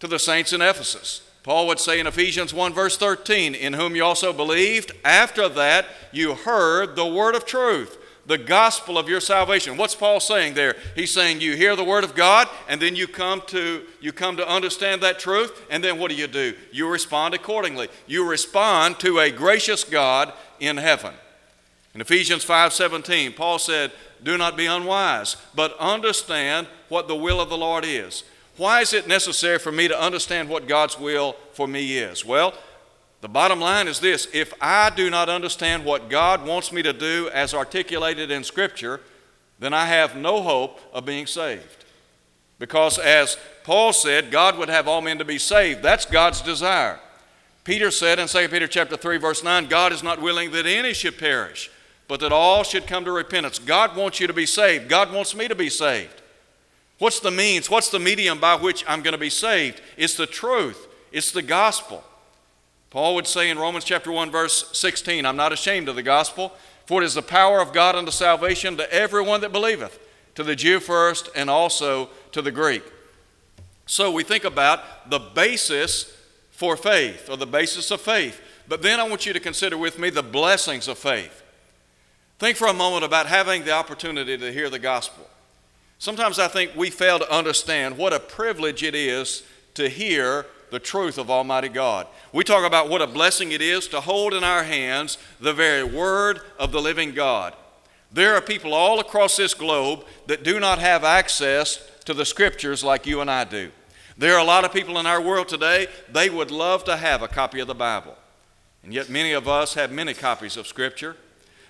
to 0.00 0.06
the 0.06 0.18
saints 0.18 0.54
in 0.54 0.62
Ephesus, 0.62 1.20
Paul 1.44 1.66
would 1.68 1.78
say 1.78 2.00
in 2.00 2.06
Ephesians 2.06 2.52
1, 2.52 2.72
verse 2.72 2.96
13, 2.96 3.54
In 3.54 3.74
whom 3.74 3.94
you 3.94 4.02
also 4.02 4.32
believed, 4.32 4.92
after 5.04 5.48
that 5.50 5.86
you 6.10 6.34
heard 6.34 6.96
the 6.96 7.06
word 7.06 7.36
of 7.36 7.46
truth 7.46 7.98
the 8.26 8.38
gospel 8.38 8.96
of 8.96 9.08
your 9.08 9.20
salvation. 9.20 9.76
What's 9.76 9.94
Paul 9.94 10.20
saying 10.20 10.54
there? 10.54 10.76
He's 10.94 11.12
saying 11.12 11.40
you 11.40 11.56
hear 11.56 11.76
the 11.76 11.84
word 11.84 12.04
of 12.04 12.14
God 12.14 12.48
and 12.68 12.80
then 12.80 12.96
you 12.96 13.06
come 13.06 13.42
to 13.48 13.82
you 14.00 14.12
come 14.12 14.36
to 14.36 14.48
understand 14.48 15.02
that 15.02 15.18
truth 15.18 15.62
and 15.70 15.82
then 15.82 15.98
what 15.98 16.10
do 16.10 16.16
you 16.16 16.26
do? 16.26 16.54
You 16.72 16.88
respond 16.88 17.34
accordingly. 17.34 17.88
You 18.06 18.26
respond 18.26 18.98
to 19.00 19.18
a 19.18 19.30
gracious 19.30 19.84
God 19.84 20.32
in 20.58 20.76
heaven. 20.76 21.14
In 21.94 22.00
Ephesians 22.00 22.44
5:17, 22.44 23.34
Paul 23.34 23.58
said, 23.58 23.92
"Do 24.22 24.36
not 24.36 24.56
be 24.56 24.66
unwise, 24.66 25.36
but 25.54 25.76
understand 25.78 26.66
what 26.88 27.08
the 27.08 27.14
will 27.14 27.40
of 27.40 27.50
the 27.50 27.58
Lord 27.58 27.84
is." 27.84 28.24
Why 28.56 28.80
is 28.80 28.92
it 28.92 29.08
necessary 29.08 29.58
for 29.58 29.72
me 29.72 29.88
to 29.88 30.00
understand 30.00 30.48
what 30.48 30.68
God's 30.68 30.98
will 30.98 31.36
for 31.52 31.66
me 31.66 31.98
is? 31.98 32.24
Well, 32.24 32.54
the 33.20 33.28
bottom 33.28 33.58
line 33.60 33.88
is 33.88 34.00
this 34.00 34.28
if 34.32 34.52
I 34.60 34.90
do 34.90 35.10
not 35.10 35.28
understand 35.28 35.84
what 35.84 36.10
God 36.10 36.46
wants 36.46 36.72
me 36.72 36.82
to 36.82 36.92
do 36.92 37.30
as 37.32 37.54
articulated 37.54 38.30
in 38.30 38.44
Scripture, 38.44 39.00
then 39.58 39.72
I 39.72 39.86
have 39.86 40.16
no 40.16 40.42
hope 40.42 40.80
of 40.92 41.06
being 41.06 41.26
saved. 41.26 41.84
Because 42.58 42.98
as 42.98 43.36
Paul 43.64 43.92
said, 43.92 44.30
God 44.30 44.56
would 44.58 44.68
have 44.68 44.86
all 44.86 45.00
men 45.00 45.18
to 45.18 45.24
be 45.24 45.38
saved. 45.38 45.82
That's 45.82 46.06
God's 46.06 46.40
desire. 46.40 47.00
Peter 47.64 47.90
said 47.90 48.18
in 48.18 48.28
2 48.28 48.48
Peter 48.48 48.68
chapter 48.68 48.96
3 48.96 49.16
verse 49.16 49.42
9, 49.42 49.66
God 49.66 49.92
is 49.92 50.02
not 50.02 50.20
willing 50.20 50.52
that 50.52 50.66
any 50.66 50.92
should 50.92 51.18
perish, 51.18 51.70
but 52.06 52.20
that 52.20 52.30
all 52.30 52.62
should 52.62 52.86
come 52.86 53.04
to 53.06 53.10
repentance. 53.10 53.58
God 53.58 53.96
wants 53.96 54.20
you 54.20 54.26
to 54.26 54.34
be 54.34 54.46
saved. 54.46 54.88
God 54.88 55.12
wants 55.12 55.34
me 55.34 55.48
to 55.48 55.54
be 55.54 55.70
saved. 55.70 56.20
What's 56.98 57.20
the 57.20 57.30
means? 57.30 57.68
What's 57.68 57.90
the 57.90 57.98
medium 57.98 58.38
by 58.38 58.56
which 58.56 58.84
I'm 58.86 59.02
going 59.02 59.12
to 59.12 59.18
be 59.18 59.30
saved? 59.30 59.80
It's 59.96 60.16
the 60.16 60.26
truth. 60.26 60.86
It's 61.12 61.32
the 61.32 61.42
gospel. 61.42 62.04
Paul 62.90 63.16
would 63.16 63.26
say 63.26 63.50
in 63.50 63.58
Romans 63.58 63.84
chapter 63.84 64.12
1 64.12 64.30
verse 64.30 64.76
16, 64.78 65.26
I'm 65.26 65.36
not 65.36 65.52
ashamed 65.52 65.88
of 65.88 65.96
the 65.96 66.02
gospel, 66.02 66.52
For 66.86 67.02
it 67.02 67.06
is 67.06 67.14
the 67.14 67.22
power 67.22 67.60
of 67.60 67.72
God 67.72 67.96
unto 67.96 68.12
salvation 68.12 68.76
to 68.76 68.92
everyone 68.92 69.40
that 69.40 69.52
believeth, 69.52 69.98
to 70.36 70.44
the 70.44 70.54
Jew 70.54 70.78
first, 70.78 71.28
and 71.34 71.50
also 71.50 72.10
to 72.32 72.40
the 72.40 72.52
Greek. 72.52 72.84
So 73.86 74.12
we 74.12 74.22
think 74.22 74.44
about 74.44 75.10
the 75.10 75.18
basis 75.18 76.16
for 76.50 76.76
faith, 76.76 77.28
or 77.28 77.36
the 77.36 77.46
basis 77.46 77.90
of 77.90 78.00
faith. 78.00 78.40
But 78.68 78.82
then 78.82 79.00
I 79.00 79.08
want 79.08 79.26
you 79.26 79.32
to 79.32 79.40
consider 79.40 79.76
with 79.76 79.98
me 79.98 80.10
the 80.10 80.22
blessings 80.22 80.88
of 80.88 80.96
faith. 80.96 81.42
Think 82.38 82.56
for 82.56 82.68
a 82.68 82.72
moment 82.72 83.04
about 83.04 83.26
having 83.26 83.64
the 83.64 83.72
opportunity 83.72 84.38
to 84.38 84.52
hear 84.52 84.70
the 84.70 84.78
gospel. 84.78 85.28
Sometimes 86.04 86.38
I 86.38 86.48
think 86.48 86.76
we 86.76 86.90
fail 86.90 87.18
to 87.18 87.34
understand 87.34 87.96
what 87.96 88.12
a 88.12 88.20
privilege 88.20 88.82
it 88.82 88.94
is 88.94 89.42
to 89.72 89.88
hear 89.88 90.44
the 90.70 90.78
truth 90.78 91.16
of 91.16 91.30
Almighty 91.30 91.70
God. 91.70 92.06
We 92.30 92.44
talk 92.44 92.66
about 92.66 92.90
what 92.90 93.00
a 93.00 93.06
blessing 93.06 93.52
it 93.52 93.62
is 93.62 93.88
to 93.88 94.02
hold 94.02 94.34
in 94.34 94.44
our 94.44 94.64
hands 94.64 95.16
the 95.40 95.54
very 95.54 95.82
word 95.82 96.42
of 96.58 96.72
the 96.72 96.82
living 96.82 97.14
God. 97.14 97.54
There 98.12 98.34
are 98.34 98.42
people 98.42 98.74
all 98.74 99.00
across 99.00 99.38
this 99.38 99.54
globe 99.54 100.04
that 100.26 100.44
do 100.44 100.60
not 100.60 100.78
have 100.78 101.04
access 101.04 101.78
to 102.04 102.12
the 102.12 102.26
scriptures 102.26 102.84
like 102.84 103.06
you 103.06 103.22
and 103.22 103.30
I 103.30 103.44
do. 103.44 103.70
There 104.18 104.34
are 104.34 104.40
a 104.40 104.44
lot 104.44 104.66
of 104.66 104.74
people 104.74 104.98
in 104.98 105.06
our 105.06 105.22
world 105.22 105.48
today, 105.48 105.86
they 106.12 106.28
would 106.28 106.50
love 106.50 106.84
to 106.84 106.98
have 106.98 107.22
a 107.22 107.28
copy 107.28 107.60
of 107.60 107.66
the 107.66 107.74
Bible. 107.74 108.14
And 108.82 108.92
yet, 108.92 109.08
many 109.08 109.32
of 109.32 109.48
us 109.48 109.72
have 109.72 109.90
many 109.90 110.12
copies 110.12 110.58
of 110.58 110.66
Scripture. 110.66 111.16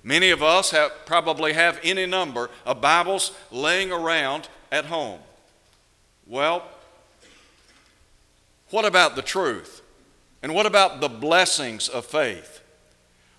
Many 0.06 0.28
of 0.30 0.42
us 0.42 0.70
have, 0.70 0.92
probably 1.06 1.54
have 1.54 1.80
any 1.82 2.04
number 2.04 2.50
of 2.66 2.82
Bibles 2.82 3.32
laying 3.50 3.90
around 3.90 4.48
at 4.70 4.84
home. 4.84 5.18
Well, 6.26 6.62
what 8.68 8.84
about 8.84 9.16
the 9.16 9.22
truth? 9.22 9.80
And 10.42 10.54
what 10.54 10.66
about 10.66 11.00
the 11.00 11.08
blessings 11.08 11.88
of 11.88 12.04
faith? 12.04 12.60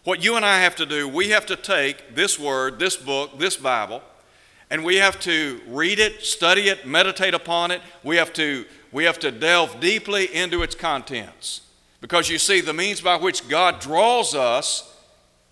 What 0.05 0.23
you 0.23 0.35
and 0.37 0.45
I 0.45 0.59
have 0.59 0.75
to 0.77 0.87
do, 0.87 1.07
we 1.07 1.29
have 1.29 1.45
to 1.47 1.55
take 1.55 2.15
this 2.15 2.39
word, 2.39 2.79
this 2.79 2.97
book, 2.97 3.37
this 3.37 3.55
Bible, 3.55 4.01
and 4.71 4.83
we 4.83 4.95
have 4.95 5.19
to 5.19 5.61
read 5.67 5.99
it, 5.99 6.23
study 6.23 6.69
it, 6.69 6.87
meditate 6.87 7.35
upon 7.35 7.69
it. 7.69 7.81
We 8.03 8.15
have 8.15 8.33
to, 8.33 8.65
we 8.91 9.03
have 9.03 9.19
to 9.19 9.29
delve 9.29 9.79
deeply 9.79 10.33
into 10.33 10.63
its 10.63 10.73
contents. 10.73 11.61
Because 12.01 12.27
you 12.27 12.39
see, 12.39 12.61
the 12.61 12.73
means 12.73 13.01
by 13.01 13.17
which 13.17 13.47
God 13.47 13.79
draws 13.79 14.33
us 14.33 14.94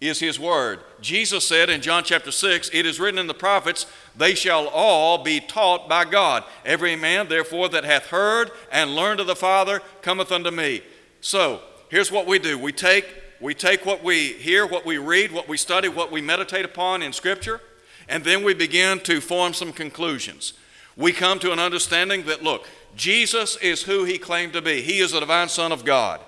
is 0.01 0.19
His 0.19 0.39
Word. 0.39 0.79
Jesus 1.01 1.47
said 1.47 1.69
in 1.69 1.81
John 1.81 2.03
chapter 2.03 2.31
6, 2.31 2.69
It 2.73 2.85
is 2.85 2.99
written 2.99 3.19
in 3.19 3.27
the 3.27 3.33
prophets, 3.33 3.85
they 4.15 4.35
shall 4.35 4.67
all 4.67 5.23
be 5.23 5.39
taught 5.39 5.87
by 5.87 6.05
God. 6.05 6.43
Every 6.65 6.95
man, 6.95 7.27
therefore, 7.29 7.69
that 7.69 7.83
hath 7.83 8.07
heard 8.07 8.51
and 8.71 8.95
learned 8.95 9.19
of 9.19 9.27
the 9.27 9.35
Father 9.35 9.81
cometh 10.01 10.31
unto 10.31 10.51
me. 10.51 10.81
So, 11.21 11.61
here's 11.89 12.11
what 12.11 12.27
we 12.27 12.39
do 12.39 12.57
we 12.57 12.71
take, 12.71 13.05
we 13.39 13.53
take 13.53 13.85
what 13.85 14.03
we 14.03 14.33
hear, 14.33 14.65
what 14.65 14.85
we 14.85 14.97
read, 14.97 15.31
what 15.31 15.47
we 15.47 15.57
study, 15.57 15.87
what 15.87 16.11
we 16.11 16.21
meditate 16.21 16.65
upon 16.65 17.01
in 17.01 17.13
Scripture, 17.13 17.61
and 18.07 18.23
then 18.23 18.43
we 18.43 18.53
begin 18.53 18.99
to 19.01 19.21
form 19.21 19.53
some 19.53 19.71
conclusions. 19.71 20.53
We 20.95 21.11
come 21.11 21.39
to 21.39 21.51
an 21.51 21.59
understanding 21.59 22.25
that, 22.25 22.43
look, 22.43 22.67
Jesus 22.95 23.55
is 23.57 23.83
who 23.83 24.03
he 24.03 24.17
claimed 24.17 24.53
to 24.53 24.61
be. 24.61 24.81
He 24.81 24.99
is 24.99 25.11
the 25.11 25.19
divine 25.19 25.49
Son 25.49 25.71
of 25.71 25.85
God. 25.85 26.19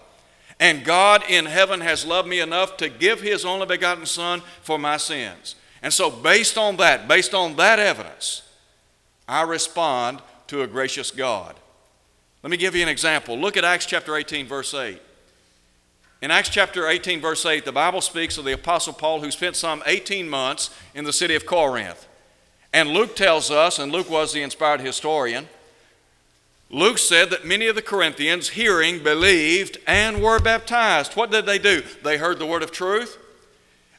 And 0.59 0.85
God 0.85 1.23
in 1.29 1.45
heaven 1.45 1.81
has 1.81 2.05
loved 2.05 2.27
me 2.27 2.39
enough 2.39 2.77
to 2.77 2.89
give 2.89 3.21
his 3.21 3.43
only 3.43 3.65
begotten 3.65 4.05
Son 4.05 4.41
for 4.61 4.79
my 4.79 4.97
sins. 4.97 5.55
And 5.81 5.93
so, 5.93 6.09
based 6.09 6.57
on 6.57 6.77
that, 6.77 7.07
based 7.07 7.33
on 7.33 7.55
that 7.57 7.77
evidence, 7.77 8.41
I 9.27 9.41
respond 9.41 10.21
to 10.47 10.61
a 10.61 10.67
gracious 10.67 11.11
God. 11.11 11.55
Let 12.41 12.51
me 12.51 12.57
give 12.57 12.75
you 12.75 12.83
an 12.83 12.89
example. 12.89 13.37
Look 13.37 13.57
at 13.57 13.65
Acts 13.65 13.85
chapter 13.85 14.15
18, 14.15 14.47
verse 14.47 14.73
8. 14.73 15.01
In 16.21 16.31
Acts 16.31 16.49
chapter 16.49 16.87
18, 16.87 17.19
verse 17.19 17.45
8, 17.45 17.65
the 17.65 17.71
Bible 17.71 18.01
speaks 18.01 18.37
of 18.37 18.45
the 18.45 18.53
Apostle 18.53 18.93
Paul 18.93 19.21
who 19.21 19.31
spent 19.31 19.55
some 19.55 19.83
18 19.85 20.29
months 20.29 20.69
in 20.93 21.03
the 21.03 21.13
city 21.13 21.35
of 21.35 21.45
Corinth. 21.45 22.07
And 22.71 22.89
Luke 22.89 23.15
tells 23.15 23.51
us, 23.51 23.79
and 23.79 23.91
Luke 23.91 24.09
was 24.09 24.33
the 24.33 24.41
inspired 24.41 24.81
historian, 24.81 25.47
Luke 26.69 26.97
said 26.97 27.29
that 27.29 27.45
many 27.45 27.67
of 27.67 27.75
the 27.75 27.81
Corinthians, 27.81 28.49
hearing, 28.49 29.03
believed, 29.03 29.77
and 29.85 30.21
were 30.21 30.39
baptized. 30.39 31.13
What 31.13 31.31
did 31.31 31.45
they 31.45 31.59
do? 31.59 31.83
They 32.03 32.17
heard 32.17 32.39
the 32.39 32.45
word 32.45 32.63
of 32.63 32.71
truth, 32.71 33.17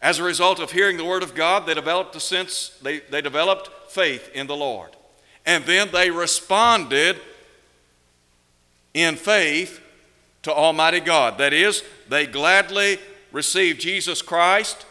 as 0.02 0.18
a 0.18 0.22
result 0.22 0.60
of 0.60 0.72
hearing 0.72 0.98
the 0.98 1.04
Word 1.04 1.22
of 1.22 1.34
God, 1.34 1.66
they 1.66 1.74
developed 1.74 2.14
a 2.16 2.20
sense, 2.20 2.78
they, 2.82 3.00
they 3.00 3.20
developed 3.20 3.90
faith 3.90 4.30
in 4.34 4.46
the 4.46 4.56
Lord. 4.56 4.90
And 5.44 5.64
then 5.64 5.88
they 5.92 6.10
responded 6.10 7.16
in 8.92 9.16
faith 9.16 9.80
to 10.42 10.52
Almighty 10.52 11.00
God. 11.00 11.38
That 11.38 11.52
is, 11.52 11.82
they 12.08 12.26
gladly 12.26 12.98
received 13.32 13.80
Jesus 13.80 14.22
Christ, 14.22 14.86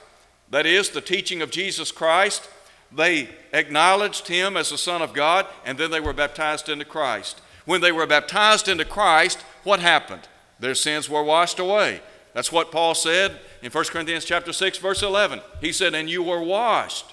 that 0.49 0.65
is, 0.65 0.89
the 0.89 1.01
teaching 1.01 1.41
of 1.41 1.51
Jesus 1.51 1.91
Christ. 1.91 2.49
They 2.91 3.29
acknowledged 3.53 4.27
Him 4.27 4.57
as 4.57 4.69
the 4.69 4.77
Son 4.77 5.01
of 5.01 5.13
God, 5.13 5.45
and 5.65 5.77
then 5.77 5.91
they 5.91 5.99
were 5.99 6.13
baptized 6.13 6.67
into 6.67 6.85
Christ. 6.85 7.41
When 7.65 7.81
they 7.81 7.91
were 7.91 8.07
baptized 8.07 8.67
into 8.67 8.85
Christ, 8.85 9.39
what 9.63 9.79
happened? 9.79 10.27
Their 10.59 10.75
sins 10.75 11.09
were 11.09 11.23
washed 11.23 11.59
away. 11.59 12.01
That's 12.33 12.51
what 12.51 12.71
Paul 12.71 12.95
said 12.95 13.39
in 13.61 13.71
1 13.71 13.85
Corinthians 13.85 14.25
chapter 14.25 14.53
6 14.53 14.77
verse 14.77 15.01
11. 15.01 15.41
He 15.61 15.71
said, 15.71 15.95
"And 15.95 16.09
you 16.09 16.21
were 16.21 16.41
washed." 16.41 17.05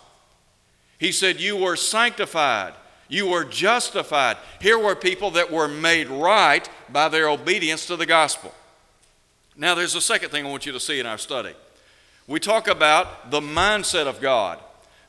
He 0.99 1.13
said, 1.13 1.41
"You 1.41 1.57
were 1.57 1.77
sanctified. 1.77 2.75
You 3.09 3.27
were 3.27 3.45
justified." 3.45 4.37
Here 4.61 4.79
were 4.79 4.95
people 4.95 5.31
that 5.33 5.51
were 5.51 5.69
made 5.69 6.09
right 6.09 6.69
by 6.89 7.09
their 7.09 7.29
obedience 7.29 7.87
to 7.87 7.97
the 7.97 8.07
gospel. 8.07 8.55
Now 9.57 9.75
there's 9.75 9.95
a 9.95 10.01
second 10.01 10.31
thing 10.31 10.47
I 10.47 10.51
want 10.51 10.67
you 10.67 10.73
to 10.73 10.81
see 10.81 10.99
in 10.99 11.07
our 11.07 11.19
study. 11.19 11.55
We 12.27 12.41
talk 12.41 12.69
about 12.69 13.31
the 13.31 13.41
mindset 13.41 14.07
of 14.07 14.21
God. 14.21 14.59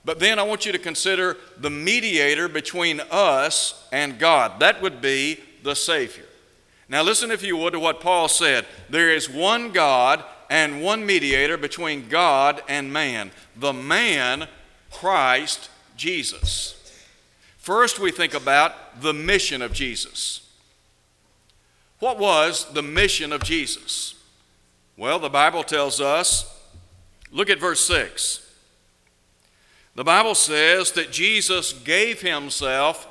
But 0.05 0.19
then 0.19 0.37
I 0.37 0.43
want 0.43 0.65
you 0.65 0.71
to 0.71 0.79
consider 0.79 1.37
the 1.57 1.69
mediator 1.69 2.47
between 2.47 3.01
us 3.11 3.87
and 3.91 4.19
God. 4.19 4.59
That 4.59 4.81
would 4.81 5.01
be 5.01 5.39
the 5.63 5.75
Savior. 5.75 6.25
Now, 6.89 7.03
listen, 7.03 7.31
if 7.31 7.41
you 7.41 7.55
would, 7.57 7.73
to 7.73 7.79
what 7.79 8.01
Paul 8.01 8.27
said. 8.27 8.65
There 8.89 9.09
is 9.09 9.29
one 9.29 9.71
God 9.71 10.23
and 10.49 10.81
one 10.81 11.05
mediator 11.05 11.57
between 11.57 12.09
God 12.09 12.61
and 12.67 12.91
man, 12.91 13.31
the 13.55 13.73
man, 13.73 14.47
Christ 14.91 15.69
Jesus. 15.95 16.79
First, 17.57 17.97
we 17.97 18.11
think 18.11 18.33
about 18.33 19.01
the 19.01 19.13
mission 19.13 19.61
of 19.61 19.71
Jesus. 19.71 20.41
What 21.99 22.19
was 22.19 22.73
the 22.73 22.83
mission 22.83 23.31
of 23.31 23.43
Jesus? 23.43 24.15
Well, 24.97 25.17
the 25.17 25.29
Bible 25.29 25.63
tells 25.63 26.01
us, 26.01 26.61
look 27.31 27.49
at 27.49 27.59
verse 27.59 27.87
6. 27.87 28.42
The 29.95 30.03
Bible 30.03 30.35
says 30.35 30.91
that 30.93 31.11
Jesus 31.11 31.71
gave 31.71 32.21
himself 32.21 33.07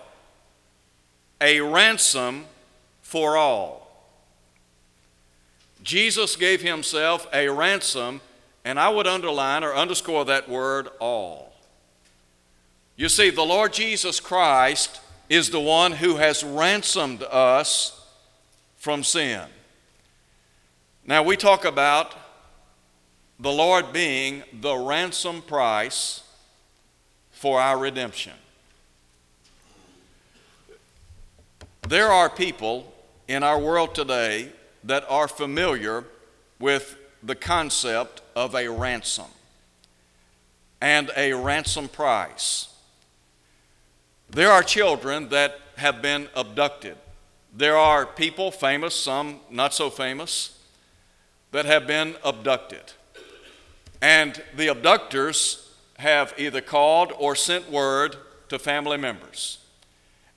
a 1.41 1.61
ransom 1.61 2.47
for 3.03 3.37
all. 3.37 3.83
Jesus 5.83 6.37
gave 6.37 6.63
himself 6.63 7.27
a 7.33 7.49
ransom, 7.49 8.21
and 8.65 8.79
I 8.79 8.89
would 8.89 9.07
underline 9.07 9.65
or 9.65 9.75
underscore 9.75 10.25
that 10.25 10.49
word 10.49 10.89
all. 11.01 11.53
You 12.97 13.09
see, 13.09 13.31
the 13.31 13.43
Lord 13.43 13.73
Jesus 13.73 14.21
Christ 14.21 15.01
is 15.29 15.51
the 15.51 15.61
one 15.61 15.93
who 15.93 16.17
has 16.17 16.45
ransomed 16.45 17.23
us 17.25 18.07
from 18.77 19.03
sin. 19.03 19.43
Now, 21.07 21.23
we 21.23 21.37
talk 21.37 21.65
about 21.65 22.15
the 23.41 23.51
Lord 23.51 23.93
being 23.93 24.43
the 24.53 24.77
ransom 24.77 25.43
price 25.43 26.23
for 27.43 27.61
our 27.61 27.77
redemption. 27.77 28.35
There 31.89 32.07
are 32.07 32.31
people 32.31 32.95
in 33.27 33.43
our 33.43 33.59
world 33.59 33.97
today 33.97 34.53
that 34.85 35.05
are 35.09 35.27
familiar 35.27 36.05
with 36.61 36.97
the 37.21 37.35
concept 37.35 38.23
of 38.37 38.55
a 38.55 38.69
ransom 38.69 39.27
and 40.81 41.11
a 41.17 41.33
ransom 41.33 41.89
price. 41.89 42.69
There 44.31 44.53
are 44.53 44.63
children 44.63 45.29
that 45.31 45.59
have 45.79 46.01
been 46.01 46.29
abducted. 46.37 46.97
There 47.53 47.77
are 47.77 48.07
people, 48.07 48.53
famous, 48.53 48.95
some 48.95 49.41
not 49.51 49.75
so 49.75 49.91
famous, 49.91 50.61
that 51.51 51.65
have 51.65 51.89
been 51.89 52.15
abducted. 52.25 52.93
And 54.01 54.41
the 54.57 54.69
abductors 54.69 55.62
have 56.03 56.35
either 56.37 56.61
called 56.61 57.13
or 57.19 57.35
sent 57.35 57.71
word 57.71 58.17
to 58.49 58.59
family 58.59 58.99
members. 58.99 59.59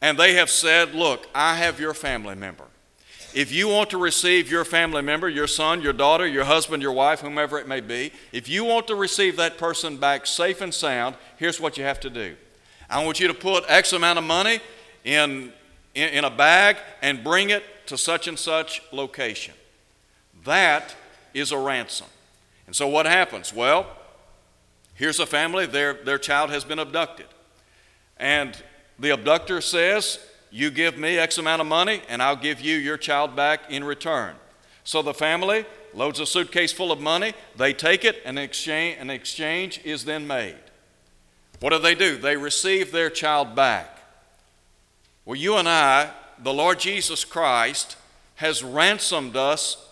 And 0.02 0.18
they 0.18 0.36
have 0.36 0.50
said, 0.50 0.96
Look, 0.96 1.28
I 1.36 1.56
have 1.56 1.80
your 1.80 1.94
family 1.94 2.36
member. 2.36 2.66
If 3.34 3.52
you 3.52 3.68
want 3.68 3.90
to 3.90 3.98
receive 3.98 4.50
your 4.50 4.64
family 4.64 5.02
member, 5.02 5.28
your 5.28 5.48
son, 5.48 5.82
your 5.82 5.92
daughter, 5.92 6.26
your 6.26 6.46
husband, 6.46 6.82
your 6.82 6.94
wife, 6.94 7.20
whomever 7.20 7.60
it 7.60 7.68
may 7.68 7.82
be, 7.82 8.14
if 8.32 8.48
you 8.48 8.64
want 8.64 8.88
to 8.88 8.96
receive 8.96 9.36
that 9.36 9.58
person 9.58 9.98
back 9.98 10.26
safe 10.26 10.62
and 10.62 10.74
sound, 10.74 11.16
here's 11.36 11.60
what 11.60 11.78
you 11.78 11.84
have 11.84 12.00
to 12.02 12.10
do. 12.10 12.36
I 12.90 13.04
want 13.04 13.20
you 13.20 13.28
to 13.28 13.34
put 13.34 13.66
X 13.68 13.92
amount 13.92 14.20
of 14.20 14.24
money 14.24 14.60
in, 15.04 15.52
in, 15.96 16.10
in 16.10 16.24
a 16.24 16.30
bag 16.30 16.78
and 17.02 17.24
bring 17.24 17.50
it 17.50 17.64
to 17.88 17.98
such 17.98 18.28
and 18.30 18.40
such 18.40 18.82
location. 18.94 19.54
That 20.46 20.96
is 21.34 21.52
a 21.52 21.58
ransom. 21.58 22.08
And 22.68 22.76
so 22.76 22.88
what 22.88 23.06
happens? 23.06 23.54
Well, 23.54 23.88
Here's 24.96 25.20
a 25.20 25.25
family, 25.25 25.66
their, 25.66 25.94
their 25.94 26.18
child 26.18 26.50
has 26.50 26.64
been 26.64 26.80
abducted. 26.80 27.28
And 28.18 28.58
the 28.98 29.12
abductor 29.12 29.62
says, 29.62 30.20
You 30.52 30.72
give 30.72 30.98
me 30.98 31.18
X 31.18 31.38
amount 31.38 31.62
of 31.62 31.68
money, 31.68 32.02
and 32.08 32.24
I'll 32.24 32.36
give 32.36 32.62
you 32.62 32.78
your 32.78 32.98
child 32.98 33.36
back 33.36 33.70
in 33.70 33.84
return. 33.84 34.36
So 34.86 35.02
the 35.02 35.14
family 35.14 35.66
loads 35.94 36.20
a 36.20 36.25
suitcase 36.25 36.72
full 36.72 36.92
of 36.92 37.00
money, 37.00 37.34
they 37.58 37.74
take 37.74 38.06
it, 38.06 38.22
and 38.25 38.38
an 38.38 38.46
exchange, 38.46 38.98
an 39.00 39.10
exchange 39.10 39.82
is 39.84 40.06
then 40.06 40.28
made. 40.28 40.56
What 41.60 41.72
do 41.72 41.80
they 41.80 41.96
do? 41.96 42.18
They 42.18 42.38
receive 42.38 42.92
their 42.92 43.10
child 43.10 43.56
back. 43.56 44.00
Well, 45.25 45.36
you 45.36 45.56
and 45.56 45.68
I, 45.68 46.12
the 46.40 46.54
Lord 46.54 46.80
Jesus 46.80 47.25
Christ, 47.25 47.98
has 48.36 48.64
ransomed 48.64 49.36
us 49.36 49.90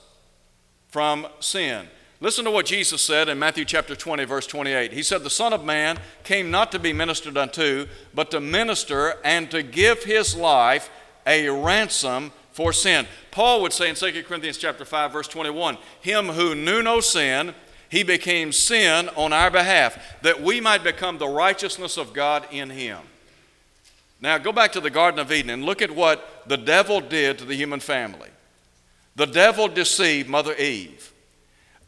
from 0.90 1.28
sin. 1.40 1.88
Listen 2.24 2.46
to 2.46 2.52
what 2.52 2.66
Jesus 2.66 3.02
said 3.02 3.28
in 3.28 3.38
Matthew 3.38 3.66
chapter 3.66 3.98
20, 3.98 4.24
verse 4.24 4.48
28. 4.48 4.94
He 4.94 5.04
said, 5.04 5.24
The 5.24 5.30
Son 5.30 5.52
of 5.52 5.66
Man 5.66 6.00
came 6.24 6.50
not 6.50 6.72
to 6.72 6.80
be 6.80 6.94
ministered 6.94 7.38
unto, 7.38 7.86
but 8.14 8.32
to 8.32 8.40
minister 8.40 9.16
and 9.26 9.52
to 9.52 9.62
give 9.62 10.06
his 10.06 10.34
life 10.34 10.90
a 11.28 11.50
ransom 11.50 12.32
for 12.54 12.72
sin. 12.72 13.08
Paul 13.32 13.62
would 13.62 13.74
say 13.74 13.90
in 13.90 13.96
2 13.96 14.24
Corinthians 14.24 14.58
chapter 14.58 14.86
5, 14.86 15.12
verse 15.12 15.28
21, 15.28 15.78
Him 16.00 16.28
who 16.30 16.56
knew 16.56 16.82
no 16.82 17.02
sin, 17.02 17.54
he 17.90 18.04
became 18.04 18.54
sin 18.54 19.10
on 19.18 19.34
our 19.34 19.52
behalf, 19.52 20.00
that 20.22 20.42
we 20.42 20.62
might 20.62 20.86
become 20.86 21.18
the 21.18 21.28
righteousness 21.28 21.98
of 21.98 22.14
God 22.14 22.48
in 22.52 22.70
him. 22.70 23.00
Now 24.22 24.38
go 24.38 24.54
back 24.54 24.72
to 24.72 24.80
the 24.80 24.90
Garden 24.90 25.20
of 25.20 25.30
Eden 25.30 25.50
and 25.50 25.66
look 25.66 25.82
at 25.82 25.92
what 25.92 26.46
the 26.48 26.56
devil 26.56 27.02
did 27.02 27.38
to 27.40 27.44
the 27.44 27.56
human 27.56 27.82
family. 27.82 28.30
The 29.18 29.28
devil 29.28 29.68
deceived 29.68 30.30
Mother 30.30 30.56
Eve. 30.56 31.13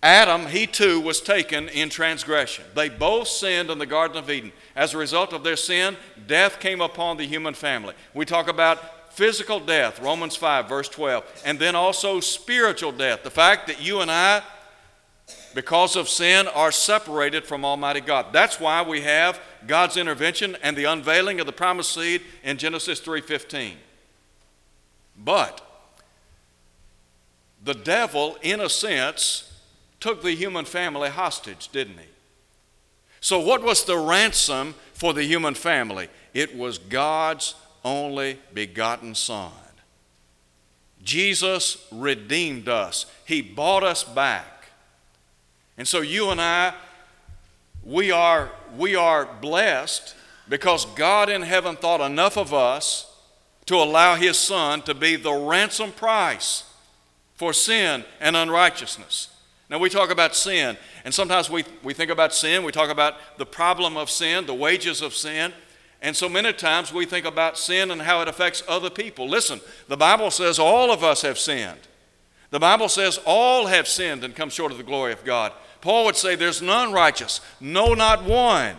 Adam, 0.05 0.45
he 0.45 0.67
too 0.67 1.01
was 1.01 1.19
taken 1.19 1.67
in 1.69 1.89
transgression. 1.89 2.63
They 2.75 2.89
both 2.89 3.27
sinned 3.27 3.71
in 3.71 3.79
the 3.79 3.87
Garden 3.87 4.17
of 4.17 4.29
Eden. 4.29 4.51
As 4.75 4.93
a 4.93 4.99
result 4.99 5.33
of 5.33 5.43
their 5.43 5.55
sin, 5.55 5.97
death 6.27 6.59
came 6.59 6.79
upon 6.79 7.17
the 7.17 7.25
human 7.25 7.55
family. 7.55 7.95
We 8.13 8.23
talk 8.23 8.47
about 8.47 9.13
physical 9.15 9.59
death, 9.59 9.99
Romans 9.99 10.35
5, 10.35 10.69
verse 10.69 10.89
12, 10.89 11.41
and 11.43 11.57
then 11.57 11.73
also 11.73 12.19
spiritual 12.19 12.91
death. 12.91 13.23
The 13.23 13.31
fact 13.31 13.65
that 13.65 13.81
you 13.81 14.01
and 14.01 14.11
I, 14.11 14.43
because 15.55 15.95
of 15.95 16.07
sin, 16.07 16.47
are 16.49 16.71
separated 16.71 17.43
from 17.43 17.65
Almighty 17.65 18.01
God. 18.01 18.27
That's 18.31 18.59
why 18.59 18.83
we 18.83 19.01
have 19.01 19.39
God's 19.65 19.97
intervention 19.97 20.55
and 20.61 20.77
the 20.77 20.83
unveiling 20.83 21.39
of 21.39 21.47
the 21.47 21.51
promised 21.51 21.95
seed 21.95 22.21
in 22.43 22.59
Genesis 22.59 22.99
3:15. 22.99 23.77
But 25.17 25.61
the 27.63 27.73
devil, 27.73 28.37
in 28.43 28.61
a 28.61 28.69
sense, 28.69 29.51
took 30.05 30.21
the 30.21 30.35
human 30.35 30.65
family 30.65 31.09
hostage, 31.09 31.69
didn't 31.69 31.97
he? 31.97 32.05
So, 33.21 33.39
what 33.39 33.63
was 33.63 33.85
the 33.85 33.97
ransom 33.97 34.75
for 34.93 35.15
the 35.15 35.23
human 35.23 35.55
family? 35.55 36.09
It 36.31 36.55
was 36.55 36.77
God's 36.77 37.55
only 37.83 38.39
begotten 38.53 39.15
Son. 39.15 39.51
Jesus 41.01 41.87
redeemed 41.91 42.69
us, 42.69 43.07
He 43.25 43.41
bought 43.41 43.83
us 43.83 44.03
back. 44.03 44.67
And 45.75 45.87
so, 45.87 46.01
you 46.01 46.29
and 46.29 46.39
I, 46.39 46.75
we 47.83 48.11
are, 48.11 48.51
we 48.77 48.95
are 48.95 49.27
blessed 49.41 50.13
because 50.47 50.85
God 50.85 51.29
in 51.29 51.41
heaven 51.41 51.77
thought 51.77 51.99
enough 51.99 52.37
of 52.37 52.53
us 52.53 53.11
to 53.65 53.73
allow 53.73 54.13
His 54.13 54.37
Son 54.37 54.83
to 54.83 54.93
be 54.93 55.15
the 55.15 55.33
ransom 55.33 55.91
price 55.91 56.63
for 57.33 57.53
sin 57.53 58.05
and 58.19 58.35
unrighteousness. 58.35 59.29
Now, 59.69 59.79
we 59.79 59.89
talk 59.89 60.11
about 60.11 60.35
sin, 60.35 60.77
and 61.03 61.13
sometimes 61.13 61.49
we, 61.49 61.63
we 61.83 61.93
think 61.93 62.11
about 62.11 62.33
sin, 62.33 62.63
we 62.63 62.71
talk 62.71 62.89
about 62.89 63.15
the 63.37 63.45
problem 63.45 63.97
of 63.97 64.11
sin, 64.11 64.45
the 64.45 64.53
wages 64.53 65.01
of 65.01 65.15
sin, 65.15 65.53
and 66.01 66.15
so 66.15 66.29
many 66.29 66.53
times 66.53 66.93
we 66.93 67.05
think 67.05 67.25
about 67.25 67.57
sin 67.57 67.89
and 67.89 68.01
how 68.01 68.21
it 68.21 68.27
affects 68.27 68.61
other 68.67 68.91
people. 68.91 69.27
Listen, 69.27 69.59
the 69.87 69.97
Bible 69.97 70.29
says 70.29 70.59
all 70.59 70.91
of 70.91 71.03
us 71.03 71.23
have 71.23 71.39
sinned. 71.39 71.79
The 72.51 72.59
Bible 72.59 72.89
says 72.89 73.19
all 73.25 73.65
have 73.65 73.87
sinned 73.87 74.23
and 74.23 74.35
come 74.35 74.51
short 74.51 74.71
of 74.71 74.77
the 74.77 74.83
glory 74.83 75.13
of 75.13 75.25
God. 75.25 75.51
Paul 75.81 76.05
would 76.05 76.15
say 76.15 76.35
there's 76.35 76.61
none 76.61 76.91
righteous, 76.91 77.41
no, 77.59 77.95
not 77.95 78.23
one. 78.23 78.75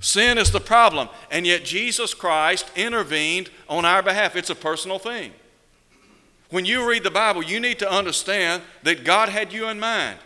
Sin 0.00 0.36
is 0.36 0.50
the 0.50 0.60
problem, 0.60 1.08
and 1.30 1.46
yet 1.46 1.64
Jesus 1.64 2.12
Christ 2.12 2.70
intervened 2.76 3.48
on 3.68 3.86
our 3.86 4.02
behalf. 4.02 4.36
It's 4.36 4.50
a 4.50 4.54
personal 4.54 4.98
thing. 4.98 5.32
When 6.50 6.64
you 6.64 6.88
read 6.88 7.02
the 7.02 7.10
Bible, 7.10 7.42
you 7.42 7.58
need 7.58 7.78
to 7.80 7.90
understand 7.90 8.62
that 8.84 9.04
God 9.04 9.28
had 9.28 9.52
you 9.52 9.68
in 9.68 9.80
mind. 9.80 10.18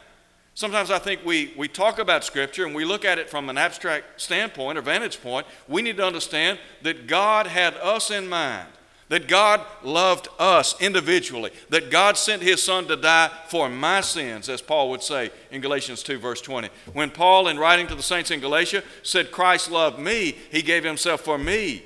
Sometimes 0.55 0.91
I 0.91 0.99
think 0.99 1.25
we, 1.25 1.55
we 1.57 1.69
talk 1.69 1.99
about 1.99 2.25
Scripture 2.25 2.67
and 2.67 2.75
we 2.75 2.85
look 2.85 3.05
at 3.05 3.19
it 3.19 3.31
from 3.31 3.49
an 3.49 3.57
abstract 3.57 4.21
standpoint 4.21 4.77
or 4.77 4.83
vantage 4.83 5.23
point. 5.23 5.47
We 5.69 5.81
need 5.81 5.97
to 5.97 6.05
understand 6.05 6.59
that 6.83 7.07
God 7.07 7.47
had 7.47 7.75
us 7.77 8.11
in 8.11 8.29
mind, 8.29 8.69
that 9.09 9.27
God 9.27 9.65
loved 9.83 10.29
us 10.39 10.79
individually, 10.79 11.51
that 11.71 11.91
God 11.91 12.19
sent 12.19 12.43
His 12.43 12.63
Son 12.63 12.87
to 12.89 12.97
die 12.97 13.31
for 13.49 13.71
my 13.71 14.03
sins, 14.03 14.51
as 14.51 14.61
Paul 14.61 14.91
would 14.91 15.03
say 15.03 15.31
in 15.51 15.63
Galatians 15.63 16.03
2, 16.03 16.19
verse 16.19 16.43
20. 16.43 16.69
When 16.93 17.11
Paul, 17.11 17.49
in 17.49 17.59
writing 17.59 17.87
to 17.87 17.95
the 17.95 18.03
saints 18.03 18.31
in 18.31 18.41
Galatia, 18.41 18.83
said, 19.03 19.33
Christ 19.33 19.71
loved 19.71 19.99
me, 19.99 20.37
He 20.51 20.61
gave 20.61 20.85
Himself 20.85 21.23
for 21.23 21.39
me. 21.39 21.83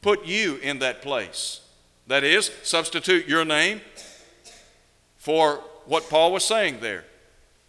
Put 0.00 0.24
you 0.24 0.56
in 0.62 0.78
that 0.78 1.02
place. 1.02 1.60
That 2.10 2.24
is, 2.24 2.50
substitute 2.64 3.28
your 3.28 3.44
name 3.44 3.80
for 5.16 5.62
what 5.86 6.10
Paul 6.10 6.32
was 6.32 6.44
saying 6.44 6.78
there. 6.80 7.04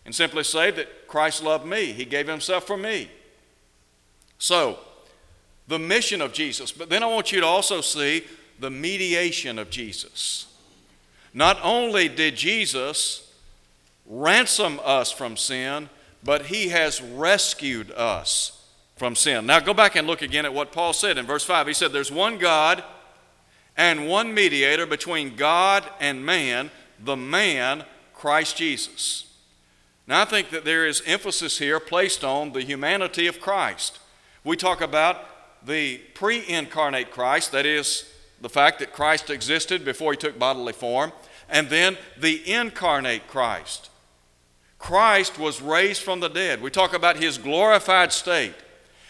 And 0.03 0.15
simply 0.15 0.43
say 0.43 0.71
that 0.71 1.07
Christ 1.07 1.43
loved 1.43 1.63
me, 1.63 1.91
He 1.91 2.05
gave 2.05 2.27
Himself 2.27 2.65
for 2.65 2.75
me. 2.75 3.11
So, 4.39 4.79
the 5.67 5.77
mission 5.77 6.21
of 6.21 6.33
Jesus. 6.33 6.71
But 6.71 6.89
then 6.89 7.03
I 7.03 7.05
want 7.05 7.31
you 7.31 7.39
to 7.39 7.45
also 7.45 7.81
see 7.81 8.23
the 8.59 8.71
mediation 8.71 9.59
of 9.59 9.69
Jesus. 9.69 10.47
Not 11.35 11.59
only 11.61 12.09
did 12.09 12.35
Jesus 12.35 13.31
ransom 14.07 14.79
us 14.83 15.11
from 15.11 15.37
sin, 15.37 15.87
but 16.23 16.47
He 16.47 16.69
has 16.69 16.99
rescued 16.99 17.91
us 17.91 18.59
from 18.95 19.15
sin. 19.15 19.45
Now 19.45 19.59
go 19.59 19.75
back 19.75 19.95
and 19.95 20.07
look 20.07 20.23
again 20.23 20.45
at 20.45 20.53
what 20.53 20.71
Paul 20.71 20.93
said 20.93 21.19
in 21.19 21.27
verse 21.27 21.43
5. 21.43 21.67
He 21.67 21.73
said, 21.73 21.91
There's 21.91 22.11
one 22.11 22.39
God 22.39 22.83
and 23.81 24.07
one 24.07 24.31
mediator 24.31 24.85
between 24.85 25.35
God 25.35 25.89
and 25.99 26.23
man, 26.23 26.69
the 27.03 27.17
man, 27.17 27.83
Christ 28.13 28.55
Jesus. 28.55 29.25
Now, 30.05 30.21
I 30.21 30.25
think 30.25 30.51
that 30.51 30.65
there 30.65 30.85
is 30.85 31.01
emphasis 31.07 31.57
here 31.57 31.79
placed 31.79 32.23
on 32.23 32.51
the 32.51 32.61
humanity 32.61 33.25
of 33.25 33.41
Christ. 33.41 33.97
We 34.43 34.55
talk 34.55 34.81
about 34.81 35.25
the 35.65 35.97
pre 36.13 36.47
incarnate 36.47 37.09
Christ, 37.09 37.53
that 37.53 37.65
is, 37.65 38.07
the 38.39 38.49
fact 38.49 38.77
that 38.79 38.93
Christ 38.93 39.31
existed 39.31 39.83
before 39.83 40.11
he 40.11 40.17
took 40.17 40.37
bodily 40.37 40.73
form, 40.73 41.11
and 41.49 41.67
then 41.67 41.97
the 42.15 42.47
incarnate 42.51 43.27
Christ. 43.27 43.89
Christ 44.77 45.39
was 45.39 45.59
raised 45.59 46.03
from 46.03 46.19
the 46.19 46.29
dead. 46.29 46.61
We 46.61 46.69
talk 46.69 46.93
about 46.93 47.17
his 47.17 47.39
glorified 47.39 48.13
state. 48.13 48.53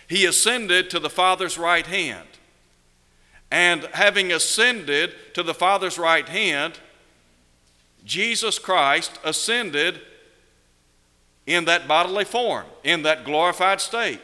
He 0.08 0.24
ascended 0.26 0.90
to 0.92 1.00
the 1.00 1.10
Father's 1.10 1.58
right 1.58 1.88
hand. 1.88 2.31
And 3.52 3.84
having 3.94 4.32
ascended 4.32 5.14
to 5.34 5.44
the 5.44 5.54
Father's 5.54 6.00
right 6.00 6.28
hand, 6.28 6.80
Jesus 8.06 8.58
Christ 8.58 9.20
ascended 9.24 10.00
in 11.46 11.66
that 11.66 11.88
bodily 11.88 12.24
form, 12.24 12.66
in 12.84 13.04
that 13.04 13.26
glorified 13.26 13.82
state. 13.82 14.22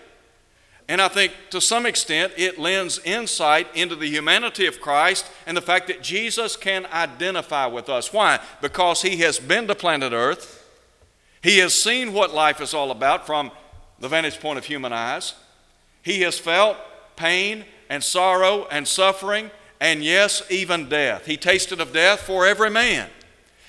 And 0.89 1.01
I 1.01 1.09
think 1.09 1.33
to 1.49 1.59
some 1.59 1.85
extent 1.85 2.31
it 2.37 2.57
lends 2.57 2.99
insight 2.99 3.67
into 3.75 3.95
the 3.95 4.07
humanity 4.07 4.65
of 4.65 4.79
Christ 4.79 5.29
and 5.45 5.57
the 5.57 5.61
fact 5.61 5.87
that 5.87 6.01
Jesus 6.01 6.55
can 6.55 6.85
identify 6.85 7.65
with 7.65 7.89
us. 7.89 8.13
Why? 8.13 8.39
Because 8.61 9.01
he 9.01 9.17
has 9.17 9.37
been 9.37 9.67
to 9.67 9.75
planet 9.75 10.13
Earth, 10.13 10.63
he 11.41 11.57
has 11.57 11.73
seen 11.73 12.13
what 12.13 12.33
life 12.33 12.61
is 12.61 12.73
all 12.73 12.91
about 12.91 13.27
from 13.27 13.51
the 13.99 14.07
vantage 14.07 14.39
point 14.39 14.57
of 14.57 14.65
human 14.65 14.93
eyes, 14.93 15.33
he 16.01 16.21
has 16.21 16.39
felt 16.39 16.77
pain 17.17 17.65
and 17.89 18.03
sorrow 18.03 18.67
and 18.69 18.87
suffering, 18.87 19.51
and 19.79 20.03
yes, 20.03 20.41
even 20.49 20.89
death. 20.89 21.25
He 21.25 21.37
tasted 21.37 21.79
of 21.79 21.93
death 21.93 22.21
for 22.21 22.45
every 22.45 22.69
man. 22.69 23.09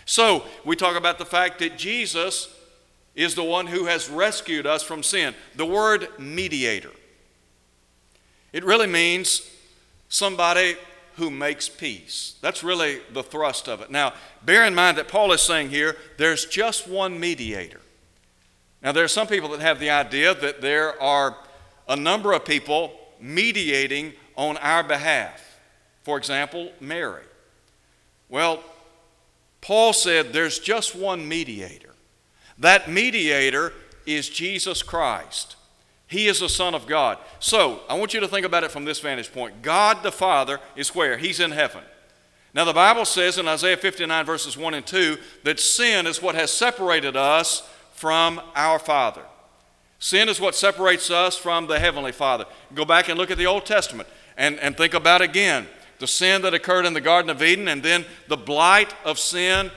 So, 0.04 0.44
we 0.64 0.74
talk 0.74 0.96
about 0.96 1.18
the 1.18 1.26
fact 1.26 1.58
that 1.58 1.76
Jesus 1.76 2.54
is 3.14 3.34
the 3.34 3.44
one 3.44 3.66
who 3.66 3.86
has 3.86 4.08
rescued 4.08 4.66
us 4.66 4.82
from 4.82 5.02
sin. 5.02 5.34
The 5.56 5.66
word 5.66 6.08
mediator, 6.18 6.92
it 8.52 8.64
really 8.64 8.86
means 8.86 9.48
somebody 10.08 10.76
who 11.16 11.30
makes 11.30 11.68
peace. 11.68 12.36
That's 12.40 12.62
really 12.62 13.00
the 13.12 13.24
thrust 13.24 13.68
of 13.68 13.80
it. 13.80 13.90
Now, 13.90 14.14
bear 14.44 14.64
in 14.64 14.74
mind 14.74 14.96
that 14.98 15.08
Paul 15.08 15.32
is 15.32 15.42
saying 15.42 15.70
here 15.70 15.96
there's 16.16 16.46
just 16.46 16.88
one 16.88 17.18
mediator. 17.18 17.80
Now, 18.82 18.92
there 18.92 19.04
are 19.04 19.08
some 19.08 19.26
people 19.26 19.48
that 19.50 19.60
have 19.60 19.80
the 19.80 19.90
idea 19.90 20.32
that 20.34 20.60
there 20.60 21.00
are 21.02 21.36
a 21.88 21.96
number 21.96 22.32
of 22.32 22.44
people 22.44 22.92
mediating 23.20 24.12
on 24.36 24.56
our 24.58 24.82
behalf. 24.82 25.58
For 26.02 26.16
example, 26.16 26.72
Mary. 26.80 27.24
Well, 28.28 28.62
Paul 29.60 29.92
said 29.92 30.32
there's 30.32 30.58
just 30.58 30.94
one 30.94 31.28
mediator. 31.28 31.94
That 32.58 32.90
mediator 32.90 33.72
is 34.06 34.28
Jesus 34.28 34.82
Christ. 34.82 35.56
He 36.06 36.26
is 36.26 36.40
the 36.40 36.48
Son 36.48 36.74
of 36.74 36.86
God. 36.86 37.18
So, 37.38 37.80
I 37.88 37.94
want 37.94 38.14
you 38.14 38.20
to 38.20 38.28
think 38.28 38.46
about 38.46 38.64
it 38.64 38.70
from 38.70 38.86
this 38.86 39.00
vantage 39.00 39.32
point. 39.32 39.60
God 39.60 40.02
the 40.02 40.10
Father 40.10 40.58
is 40.74 40.94
where? 40.94 41.18
He's 41.18 41.38
in 41.38 41.50
heaven. 41.50 41.82
Now, 42.54 42.64
the 42.64 42.72
Bible 42.72 43.04
says 43.04 43.36
in 43.36 43.46
Isaiah 43.46 43.76
59, 43.76 44.24
verses 44.24 44.56
1 44.56 44.74
and 44.74 44.86
2, 44.86 45.18
that 45.44 45.60
sin 45.60 46.06
is 46.06 46.22
what 46.22 46.34
has 46.34 46.50
separated 46.50 47.14
us 47.14 47.68
from 47.92 48.40
our 48.54 48.78
Father. 48.78 49.22
Sin 49.98 50.28
is 50.28 50.40
what 50.40 50.54
separates 50.54 51.10
us 51.10 51.36
from 51.36 51.66
the 51.66 51.78
Heavenly 51.78 52.12
Father. 52.12 52.46
Go 52.74 52.84
back 52.84 53.08
and 53.08 53.18
look 53.18 53.30
at 53.30 53.38
the 53.38 53.46
Old 53.46 53.66
Testament 53.66 54.08
and, 54.36 54.58
and 54.60 54.76
think 54.76 54.94
about 54.94 55.20
again 55.20 55.66
the 55.98 56.06
sin 56.06 56.42
that 56.42 56.54
occurred 56.54 56.86
in 56.86 56.94
the 56.94 57.00
Garden 57.00 57.30
of 57.30 57.42
Eden 57.42 57.68
and 57.68 57.82
then 57.82 58.04
the 58.28 58.36
blight 58.36 58.94
of 59.04 59.18
sin 59.18 59.70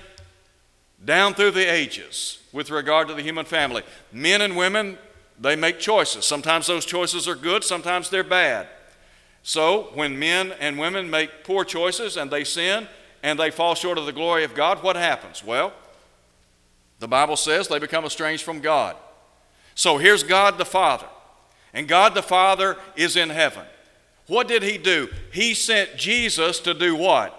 down 1.04 1.34
through 1.34 1.52
the 1.52 1.72
ages 1.72 2.40
with 2.52 2.70
regard 2.70 3.08
to 3.08 3.16
the 3.16 3.24
human 3.24 3.46
family. 3.46 3.82
Men 4.12 4.42
and 4.42 4.56
women, 4.56 5.00
they 5.40 5.56
make 5.56 5.80
choices. 5.80 6.26
Sometimes 6.26 6.68
those 6.68 6.86
choices 6.86 7.28
are 7.28 7.36
good, 7.36 7.64
sometimes 7.64 8.10
they're 8.10 8.24
bad. 8.24 8.68
So, 9.44 9.90
when 9.96 10.20
men 10.20 10.54
and 10.60 10.78
women 10.78 11.10
make 11.10 11.44
poor 11.44 11.66
choices 11.66 12.16
and 12.16 12.30
they 12.30 12.44
sin 12.44 12.88
and 13.24 13.40
they 13.40 13.50
fall 13.50 13.74
short 13.74 13.98
of 13.98 14.06
the 14.06 14.12
glory 14.12 14.44
of 14.44 14.54
God, 14.54 14.84
what 14.84 14.96
happens? 14.96 15.44
Well, 15.44 15.74
the 17.00 17.08
Bible 17.08 17.36
says 17.36 17.68
they 17.68 17.80
become 17.80 18.06
estranged 18.06 18.44
from 18.44 18.60
God. 18.60 18.96
So, 19.76 19.98
here's 19.98 20.24
God 20.24 20.58
the 20.58 20.66
Father, 20.66 21.08
and 21.74 21.88
God 21.88 22.14
the 22.14 22.24
Father 22.24 22.78
is 22.96 23.16
in 23.16 23.30
heaven. 23.30 23.66
What 24.28 24.48
did 24.48 24.64
He 24.64 24.78
do? 24.78 25.10
He 25.32 25.54
sent 25.54 25.98
Jesus 25.98 26.60
to 26.62 26.74
do 26.74 26.96
what? 26.96 27.38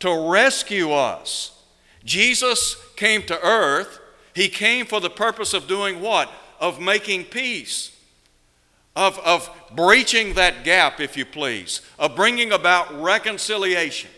To 0.00 0.30
rescue 0.30 0.90
us. 0.92 1.62
Jesus 2.04 2.76
came 2.96 3.22
to 3.22 3.40
earth. 3.40 4.00
He 4.34 4.48
came 4.48 4.86
for 4.86 5.00
the 5.00 5.10
purpose 5.10 5.54
of 5.54 5.68
doing 5.68 6.00
what? 6.00 6.30
Of 6.60 6.80
making 6.80 7.24
peace 7.24 7.94
of, 8.96 9.18
of 9.20 9.50
breaching 9.74 10.34
that 10.34 10.64
gap, 10.64 11.00
if 11.00 11.16
you 11.16 11.24
please, 11.24 11.80
of 11.98 12.14
bringing 12.14 12.52
about 12.52 13.02
reconciliation. 13.02 14.10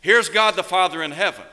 Here's 0.00 0.28
God 0.28 0.56
the 0.56 0.64
Father 0.64 1.02
in 1.02 1.10
heaven. 1.10 1.44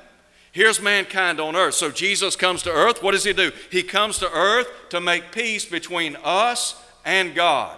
Here's 0.52 0.82
mankind 0.82 1.40
on 1.40 1.56
earth. 1.56 1.76
So 1.76 1.92
Jesus 1.92 2.36
comes 2.36 2.62
to 2.64 2.72
earth. 2.72 3.02
What 3.02 3.12
does 3.12 3.24
he 3.24 3.34
do? 3.34 3.52
He 3.70 3.84
comes 3.84 4.18
to 4.20 4.32
earth 4.32 4.68
to 4.90 5.00
make 5.00 5.32
peace 5.32 5.66
between 5.66 6.18
us 6.24 6.82
and 7.06 7.34
God. 7.34 7.78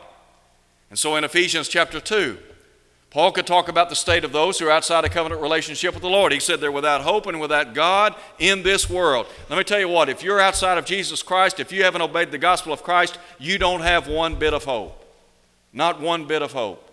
And 0.89 0.97
so 0.97 1.15
in 1.15 1.23
Ephesians 1.23 1.67
chapter 1.67 1.99
2, 1.99 2.37
Paul 3.13 3.31
could 3.31 3.45
talk 3.45 3.67
about 3.67 3.89
the 3.89 3.95
state 3.95 4.23
of 4.23 4.31
those 4.31 4.57
who 4.57 4.65
are 4.65 4.71
outside 4.71 5.05
a 5.05 5.09
covenant 5.09 5.39
relationship 5.39 5.93
with 5.93 6.01
the 6.01 6.09
Lord. 6.09 6.31
He 6.31 6.39
said 6.39 6.59
they're 6.59 6.71
without 6.71 7.01
hope 7.01 7.27
and 7.27 7.39
without 7.39 7.75
God 7.75 8.15
in 8.39 8.63
this 8.63 8.89
world. 8.89 9.27
Let 9.51 9.57
me 9.57 9.63
tell 9.63 9.79
you 9.79 9.87
what, 9.87 10.09
if 10.09 10.23
you're 10.23 10.39
outside 10.39 10.79
of 10.79 10.85
Jesus 10.85 11.21
Christ, 11.21 11.59
if 11.59 11.71
you 11.71 11.83
haven't 11.83 12.01
obeyed 12.01 12.31
the 12.31 12.39
gospel 12.39 12.73
of 12.73 12.81
Christ, 12.81 13.19
you 13.37 13.59
don't 13.59 13.81
have 13.81 14.07
one 14.07 14.35
bit 14.35 14.55
of 14.55 14.63
hope. 14.63 14.99
Not 15.71 16.01
one 16.01 16.25
bit 16.25 16.41
of 16.41 16.53
hope. 16.53 16.89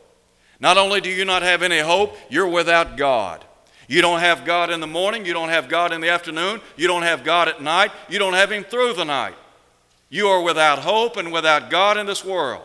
Not 0.61 0.77
only 0.77 1.01
do 1.01 1.09
you 1.09 1.25
not 1.25 1.41
have 1.41 1.63
any 1.63 1.79
hope, 1.79 2.15
you're 2.29 2.49
without 2.49 2.99
God. 2.99 3.43
You 3.91 4.03
don't 4.03 4.21
have 4.21 4.45
God 4.45 4.71
in 4.71 4.79
the 4.79 4.87
morning, 4.87 5.27
you 5.27 5.33
don't 5.33 5.49
have 5.49 5.69
God 5.69 5.93
in 5.93 6.01
the 6.01 6.11
afternoon, 6.11 6.61
you 6.77 6.87
don't 6.87 7.03
have 7.03 7.25
God 7.25 7.49
at 7.49 7.61
night, 7.61 7.91
you 8.09 8.21
don't 8.21 8.35
have 8.35 8.53
Him 8.53 8.63
through 8.63 8.93
the 8.93 9.05
night. 9.05 9.35
You 10.09 10.29
are 10.29 10.41
without 10.41 10.79
hope 10.79 11.17
and 11.17 11.33
without 11.33 11.71
God 11.71 11.99
in 11.99 12.07
this 12.07 12.25
world. 12.25 12.63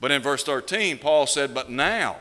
But 0.00 0.12
in 0.12 0.22
verse 0.22 0.42
13, 0.42 0.96
Paul 0.96 1.26
said, 1.26 1.52
But 1.52 1.68
now, 1.68 2.16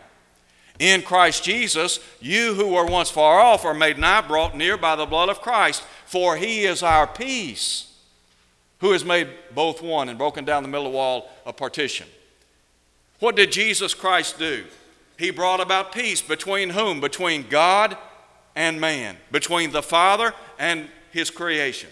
in 0.80 1.02
Christ 1.02 1.46
Jesus, 1.46 2.02
you 2.20 2.56
who 2.56 2.74
were 2.74 2.86
once 2.86 3.10
far 3.10 3.40
off 3.40 3.64
are 3.64 3.74
made 3.74 3.98
nigh, 3.98 4.20
brought 4.20 4.54
near 4.54 4.76
by 4.76 4.98
the 4.98 5.06
blood 5.06 5.30
of 5.30 5.40
Christ, 5.40 5.82
for 6.06 6.36
he 6.36 6.66
is 6.66 6.84
our 6.84 7.08
peace, 7.08 7.90
who 8.82 8.92
has 8.92 9.06
made 9.06 9.30
both 9.56 9.82
one 9.82 10.10
and 10.10 10.18
broken 10.18 10.44
down 10.44 10.64
the 10.64 10.68
middle 10.68 10.92
wall 10.92 11.30
of 11.46 11.56
partition. 11.56 12.08
What 13.20 13.38
did 13.38 13.54
Jesus 13.54 13.94
Christ 13.94 14.38
do? 14.38 14.66
He 15.18 15.32
brought 15.32 15.62
about 15.62 15.94
peace 15.94 16.22
between 16.22 16.72
whom? 16.72 17.00
Between 17.00 17.48
God 17.48 17.98
and 18.56 18.80
man, 18.80 19.18
between 19.32 19.72
the 19.72 19.84
Father 19.84 20.34
and 20.60 20.88
his 21.12 21.30
creation. 21.30 21.90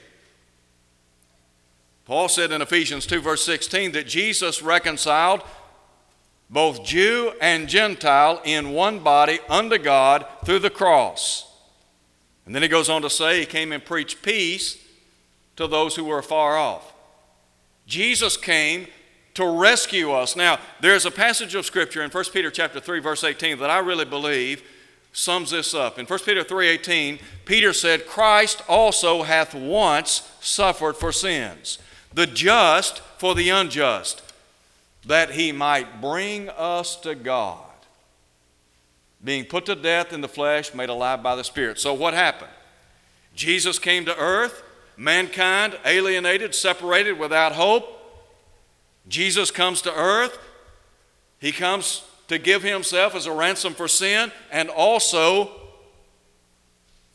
Paul 2.06 2.28
said 2.30 2.52
in 2.52 2.62
Ephesians 2.62 3.06
2, 3.06 3.22
verse 3.22 3.44
16, 3.46 3.94
that 3.94 4.08
Jesus 4.08 4.62
reconciled 4.62 5.42
both 6.50 6.84
Jew 6.84 7.32
and 7.40 7.70
Gentile 7.70 8.42
in 8.44 8.72
one 8.72 9.00
body 9.00 9.40
unto 9.48 9.78
God 9.78 10.26
through 10.44 10.60
the 10.60 10.70
cross. 10.70 11.48
And 12.46 12.54
then 12.54 12.64
he 12.64 12.68
goes 12.68 12.90
on 12.90 13.02
to 13.04 13.10
say 13.10 13.40
he 13.40 13.46
came 13.46 13.72
and 13.72 13.86
preached 13.86 14.22
peace 14.22 14.78
to 15.56 15.68
those 15.68 15.96
who 15.96 16.04
were 16.04 16.22
far 16.22 16.58
off. 16.58 16.92
Jesus 17.86 18.36
came 18.36 18.88
to 19.34 19.46
rescue 19.46 20.12
us. 20.12 20.36
Now, 20.36 20.60
there's 20.80 21.06
a 21.06 21.12
passage 21.12 21.56
of 21.56 21.66
scripture 21.66 22.04
in 22.04 22.12
1 22.12 22.24
Peter 22.34 22.52
chapter 22.52 22.80
3 22.80 23.00
verse 23.00 23.24
18 23.24 23.60
that 23.60 23.70
I 23.70 23.80
really 23.80 24.06
believe 24.06 24.64
sums 25.14 25.52
this 25.52 25.74
up. 25.74 26.00
In 26.00 26.06
1 26.06 26.20
Peter 26.26 26.44
3:18, 26.44 27.20
Peter 27.46 27.74
said, 27.74 28.08
"Christ 28.08 28.62
also 28.68 29.24
hath 29.24 29.54
once 29.54 30.24
suffered 30.40 30.96
for 30.96 31.12
sins, 31.12 31.80
the 32.14 32.28
just 32.28 33.02
for 33.18 33.36
the 33.36 33.50
unjust, 33.50 34.22
that 35.06 35.32
he 35.32 35.52
might 35.52 36.02
bring 36.02 36.50
us 36.50 36.96
to 36.98 37.16
God, 37.16 37.60
being 39.24 39.46
put 39.46 39.66
to 39.66 39.76
death 39.76 40.14
in 40.14 40.22
the 40.22 40.28
flesh, 40.28 40.74
made 40.74 40.90
alive 40.90 41.22
by 41.22 41.36
the 41.36 41.44
Spirit. 41.44 41.80
So, 41.80 41.94
what 41.94 42.14
happened? 42.14 42.52
Jesus 43.36 43.80
came 43.80 44.06
to 44.06 44.18
earth, 44.18 44.64
mankind 44.98 45.78
alienated, 45.86 46.56
separated, 46.56 47.18
without 47.20 47.54
hope. 47.54 47.98
Jesus 49.12 49.52
comes 49.52 49.82
to 49.84 49.94
earth. 49.94 50.40
He 51.40 51.52
comes 51.52 52.04
to 52.28 52.40
give 52.40 52.64
himself 52.64 53.14
as 53.14 53.28
a 53.28 53.32
ransom 53.32 53.74
for 53.74 53.88
sin 53.88 54.32
and 54.52 54.70
also 54.70 55.52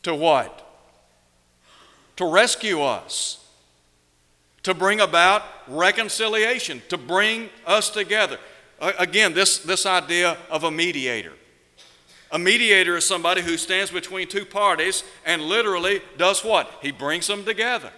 to 0.03 0.15
what? 0.15 0.63
To 2.17 2.25
rescue 2.31 2.81
us 2.81 3.43
to 4.67 4.73
bring 4.73 4.99
about 4.99 5.43
reconciliation, 5.69 6.81
to 6.89 6.97
bring 6.97 7.49
us 7.65 7.89
together. 7.89 8.37
Again, 8.81 9.33
this, 9.33 9.59
this 9.59 9.85
idea 9.85 10.35
of 10.49 10.65
a 10.65 10.71
mediator. 10.71 11.31
A 12.33 12.37
mediator 12.37 12.97
is 12.97 13.07
somebody 13.07 13.41
who 13.41 13.55
stands 13.55 13.91
between 13.91 14.27
two 14.27 14.43
parties 14.43 15.05
and 15.25 15.41
literally 15.43 16.01
does 16.17 16.43
what? 16.43 16.69
He 16.81 16.91
brings 16.91 17.27
them 17.27 17.45
together. 17.45 17.91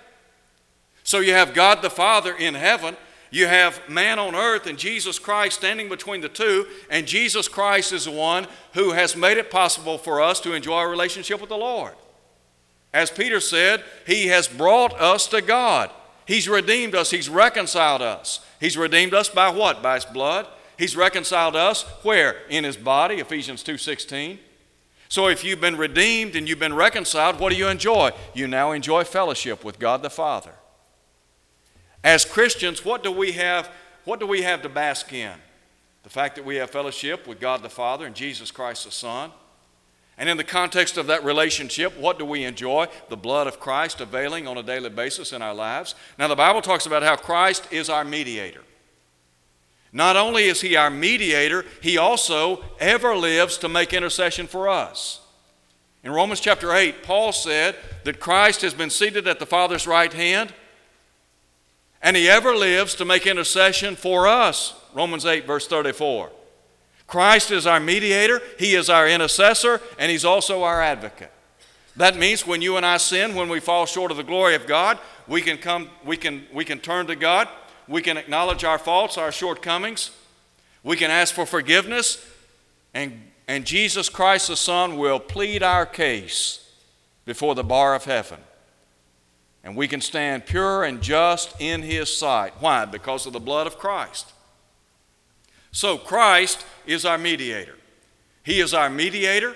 So 1.04 1.22
you 1.22 1.34
have 1.34 1.56
God 1.56 1.82
the 1.82 1.90
Father 1.90 2.36
in 2.36 2.54
heaven, 2.54 2.96
you 3.32 3.48
have 3.48 3.88
man 3.88 4.18
on 4.20 4.36
earth, 4.36 4.66
and 4.66 4.78
Jesus 4.78 5.20
Christ 5.20 5.58
standing 5.58 5.90
between 5.90 6.22
the 6.22 6.30
two, 6.30 6.66
and 6.90 7.06
Jesus 7.06 7.48
Christ 7.48 7.94
is 7.94 8.06
the 8.06 8.12
one 8.12 8.48
who 8.74 8.92
has 8.92 9.16
made 9.16 9.38
it 9.38 9.52
possible 9.52 9.98
for 9.98 10.22
us 10.22 10.40
to 10.42 10.54
enjoy 10.54 10.82
a 10.82 10.88
relationship 10.88 11.40
with 11.40 11.50
the 11.50 11.58
Lord. 11.58 11.94
As 12.94 13.12
Peter 13.12 13.40
said, 13.40 13.84
He 14.08 14.28
has 14.28 14.48
brought 14.48 15.00
us 15.00 15.28
to 15.28 15.42
God. 15.42 15.92
He's 16.26 16.50
redeemed 16.50 16.96
us, 16.96 17.12
He's 17.12 17.30
reconciled 17.30 18.02
us. 18.02 18.40
He's 18.60 18.78
redeemed 18.78 19.14
us 19.14 19.30
by 19.30 19.50
what? 19.50 19.84
By 19.84 19.96
His 19.96 20.06
blood. 20.06 20.48
He's 20.78 20.96
reconciled 20.96 21.56
us 21.56 21.84
where? 22.04 22.38
In 22.50 22.64
His 22.64 22.78
body, 22.78 23.16
Ephesians 23.16 23.64
2:16. 23.64 24.40
So 25.08 25.28
if 25.28 25.44
you've 25.44 25.62
been 25.62 25.76
redeemed 25.76 26.36
and 26.36 26.48
you've 26.48 26.60
been 26.60 26.76
reconciled, 26.76 27.40
what 27.40 27.52
do 27.52 27.58
you 27.58 27.68
enjoy? 27.68 28.12
You 28.36 28.48
now 28.48 28.72
enjoy 28.72 29.04
fellowship 29.04 29.64
with 29.64 29.80
God 29.80 30.04
the 30.04 30.10
Father. 30.10 30.54
As 32.04 32.26
Christians, 32.26 32.86
what 32.86 33.04
do 33.04 33.12
we 33.12 33.34
have 33.34 33.70
what 34.06 34.20
do 34.20 34.26
we 34.26 34.42
have 34.42 34.64
to 34.64 34.70
bask 34.70 35.14
in? 35.14 35.36
The 36.02 36.10
fact 36.10 36.36
that 36.38 36.46
we 36.46 36.56
have 36.56 36.72
fellowship 36.72 37.28
with 37.28 37.40
God 37.40 37.62
the 37.62 37.70
Father 37.70 38.08
and 38.08 38.16
Jesus 38.16 38.50
Christ 38.50 38.86
the 38.86 38.92
Son. 38.92 39.32
And 40.18 40.28
in 40.28 40.36
the 40.36 40.44
context 40.44 40.98
of 40.98 41.08
that 41.08 41.24
relationship, 41.24 41.98
what 41.98 42.18
do 42.18 42.26
we 42.26 42.44
enjoy? 42.44 42.88
The 43.10 43.16
blood 43.16 43.46
of 43.46 43.60
Christ 43.60 44.02
availing 44.02 44.48
on 44.48 44.58
a 44.58 44.64
daily 44.64 44.90
basis 44.90 45.32
in 45.32 45.42
our 45.42 45.54
lives. 45.54 45.96
Now, 46.18 46.28
the 46.28 46.36
Bible 46.36 46.62
talks 46.62 46.86
about 46.86 47.04
how 47.04 47.16
Christ 47.16 47.72
is 47.72 47.90
our 47.90 48.04
mediator. 48.04 48.64
Not 49.94 50.18
only 50.18 50.46
is 50.46 50.62
he 50.62 50.76
our 50.76 50.90
mediator, 50.90 51.66
he 51.82 51.98
also 51.98 52.64
ever 52.80 53.16
lives 53.16 53.58
to 53.60 53.70
make 53.70 53.94
intercession 53.94 54.48
for 54.48 54.68
us. 54.68 55.22
In 56.04 56.12
Romans 56.12 56.40
chapter 56.40 56.74
8, 56.74 57.04
Paul 57.04 57.32
said 57.32 57.76
that 58.06 58.20
Christ 58.20 58.62
has 58.62 58.74
been 58.74 58.90
seated 58.90 59.28
at 59.28 59.40
the 59.40 59.46
Father's 59.46 59.88
right 59.88 60.12
hand, 60.12 60.54
and 62.02 62.16
he 62.16 62.30
ever 62.30 62.56
lives 62.56 62.96
to 62.96 63.06
make 63.06 63.28
intercession 63.28 63.96
for 63.96 64.28
us. 64.28 64.74
Romans 64.94 65.26
8, 65.26 65.46
verse 65.46 65.68
34. 65.68 66.32
Christ 67.10 67.50
is 67.50 67.66
our 67.66 67.80
mediator, 67.80 68.40
He 68.60 68.76
is 68.76 68.88
our 68.88 69.08
intercessor, 69.08 69.82
and 69.98 70.12
He's 70.12 70.24
also 70.24 70.62
our 70.62 70.80
advocate. 70.80 71.32
That 71.96 72.16
means 72.16 72.46
when 72.46 72.62
you 72.62 72.78
and 72.78 72.86
I 72.86 72.98
sin, 72.98 73.34
when 73.34 73.50
we 73.50 73.60
fall 73.60 73.88
short 73.88 74.12
of 74.12 74.18
the 74.18 74.24
glory 74.24 74.54
of 74.54 74.68
God, 74.68 75.00
we 75.28 75.42
can 75.42 75.58
come, 75.58 75.90
we 76.06 76.18
can, 76.18 76.46
we 76.54 76.64
can 76.64 76.80
turn 76.80 77.08
to 77.08 77.16
God, 77.16 77.48
we 77.88 78.04
can 78.04 78.16
acknowledge 78.16 78.64
our 78.64 78.78
faults, 78.78 79.18
our 79.18 79.32
shortcomings, 79.32 80.12
we 80.84 80.96
can 80.96 81.10
ask 81.10 81.34
for 81.34 81.48
forgiveness, 81.48 82.24
and, 82.94 83.20
and 83.48 83.66
Jesus 83.66 84.08
Christ 84.08 84.48
the 84.48 84.56
Son 84.56 84.96
will 84.96 85.20
plead 85.20 85.64
our 85.64 85.88
case 85.88 86.72
before 87.26 87.56
the 87.56 87.64
bar 87.64 87.96
of 87.96 88.06
heaven. 88.06 88.38
And 89.64 89.76
we 89.76 89.88
can 89.88 90.02
stand 90.02 90.46
pure 90.46 90.84
and 90.84 91.02
just 91.02 91.54
in 91.60 91.82
His 91.82 92.16
sight. 92.16 92.54
Why? 92.60 92.86
Because 92.86 93.26
of 93.26 93.34
the 93.34 93.40
blood 93.40 93.68
of 93.68 93.78
Christ. 93.78 94.32
So 95.72 95.98
Christ 95.98 96.66
is 96.86 97.06
our 97.06 97.18
mediator. 97.18 97.76
He 98.44 98.60
is 98.60 98.74
our 98.74 98.90
mediator. 98.90 99.56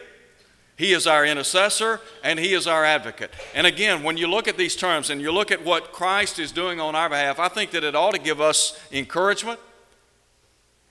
He 0.75 0.91
is 0.91 1.07
our 1.07 1.25
intercessor 1.25 2.01
and 2.23 2.39
He 2.39 2.53
is 2.53 2.67
our 2.67 2.83
advocate. 2.83 3.31
And 3.53 3.65
again, 3.65 4.03
when 4.03 4.17
you 4.17 4.27
look 4.27 4.47
at 4.47 4.57
these 4.57 4.75
terms 4.75 5.09
and 5.09 5.21
you 5.21 5.31
look 5.31 5.51
at 5.51 5.63
what 5.63 5.91
Christ 5.91 6.39
is 6.39 6.51
doing 6.51 6.79
on 6.79 6.95
our 6.95 7.09
behalf, 7.09 7.39
I 7.39 7.47
think 7.47 7.71
that 7.71 7.83
it 7.83 7.95
ought 7.95 8.13
to 8.13 8.19
give 8.19 8.41
us 8.41 8.79
encouragement. 8.91 9.59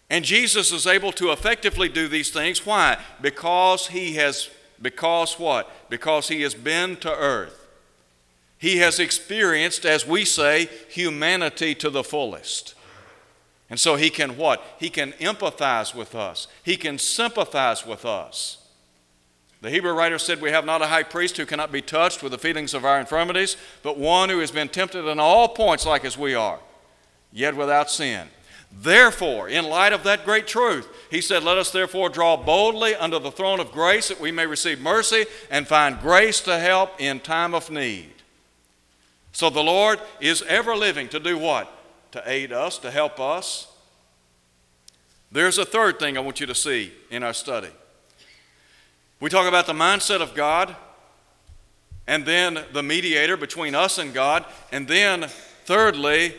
And 0.09 0.25
Jesus 0.25 0.73
is 0.73 0.87
able 0.87 1.13
to 1.13 1.33
effectively 1.33 1.89
do 1.89 2.07
these 2.07 2.31
things. 2.31 2.65
Why? 2.67 2.99
Because 3.21 3.89
He 3.89 4.15
has, 4.15 4.51
because 4.81 5.39
what? 5.39 5.71
Because 5.89 6.29
He 6.29 6.43
has 6.43 6.55
been 6.55 6.97
to 6.97 7.11
earth. 7.11 7.62
He 8.63 8.77
has 8.79 9.01
experienced, 9.01 9.85
as 9.85 10.07
we 10.07 10.25
say, 10.25 10.69
humanity 10.89 11.75
to 11.75 11.91
the 11.91 12.05
fullest. 12.05 12.77
And 13.69 13.81
so 13.81 13.97
He 13.97 14.09
can 14.09 14.37
what? 14.37 14.65
He 14.79 14.89
can 14.89 15.15
empathize 15.15 15.97
with 15.97 16.15
us, 16.15 16.47
He 16.63 16.77
can 16.77 16.97
sympathize 16.97 17.85
with 17.85 18.05
us. 18.05 18.59
The 19.63 19.71
Hebrew 19.71 19.91
writer 19.93 20.17
said, 20.17 20.41
We 20.41 20.53
have 20.53 20.65
not 20.65 20.81
a 20.81 20.87
high 20.87 21.03
priest 21.03 21.37
who 21.39 21.45
cannot 21.45 21.73
be 21.73 21.83
touched 21.83 22.23
with 22.23 22.31
the 22.31 22.39
feelings 22.39 22.73
of 22.73 22.85
our 22.85 23.01
infirmities, 23.01 23.57
but 23.83 23.99
one 23.99 24.29
who 24.29 24.39
has 24.39 24.53
been 24.53 24.69
tempted 24.69 25.09
in 25.09 25.19
all 25.19 25.49
points 25.49 25.85
like 25.85 26.05
as 26.05 26.17
we 26.17 26.37
are, 26.37 26.61
yet 27.33 27.57
without 27.57 27.91
sin. 27.91 28.29
Therefore, 28.71 29.49
in 29.49 29.65
light 29.65 29.93
of 29.93 30.05
that 30.05 30.25
great 30.25 30.47
truth, 30.47 30.89
he 31.11 31.21
said, 31.21 31.43
Let 31.43 31.59
us 31.59 31.73
therefore 31.73 32.11
draw 32.11 32.37
boldly 32.37 32.95
under 32.95 33.19
the 33.19 33.33
throne 33.33 33.59
of 33.59 33.73
grace 33.73 34.07
that 34.07 34.21
we 34.21 34.31
may 34.31 34.47
receive 34.47 34.81
mercy 34.81 35.27
and 35.51 35.67
find 35.67 36.01
grace 36.01 36.41
to 36.43 36.61
help 36.61 37.01
in 37.01 37.19
time 37.19 37.57
of 37.57 37.69
need. 37.69 38.12
So 39.33 39.51
the 39.51 39.63
Lord 39.63 39.99
is 40.21 40.43
ever 40.43 40.77
living 40.77 41.09
to 41.09 41.19
do 41.19 41.39
what? 41.39 41.71
To 42.13 42.23
aid 42.27 42.53
us, 42.53 42.79
to 42.79 42.91
help 42.91 43.19
us. 43.19 43.69
There's 45.31 45.57
a 45.57 45.65
third 45.65 45.99
thing 45.99 46.17
I 46.17 46.21
want 46.21 46.41
you 46.41 46.47
to 46.47 46.55
see 46.55 46.93
in 47.11 47.23
our 47.23 47.33
study. 47.33 47.71
We 49.19 49.31
talk 49.31 49.49
about 49.49 49.67
the 49.67 49.73
mindset 49.73 50.21
of 50.21 50.35
God, 50.35 50.77
and 52.07 52.27
then 52.27 52.65
the 52.73 52.83
mediator 52.83 53.37
between 53.37 53.75
us 53.75 53.97
and 53.97 54.13
God, 54.13 54.45
and 54.71 54.87
then 54.87 55.27
thirdly, 55.65 56.35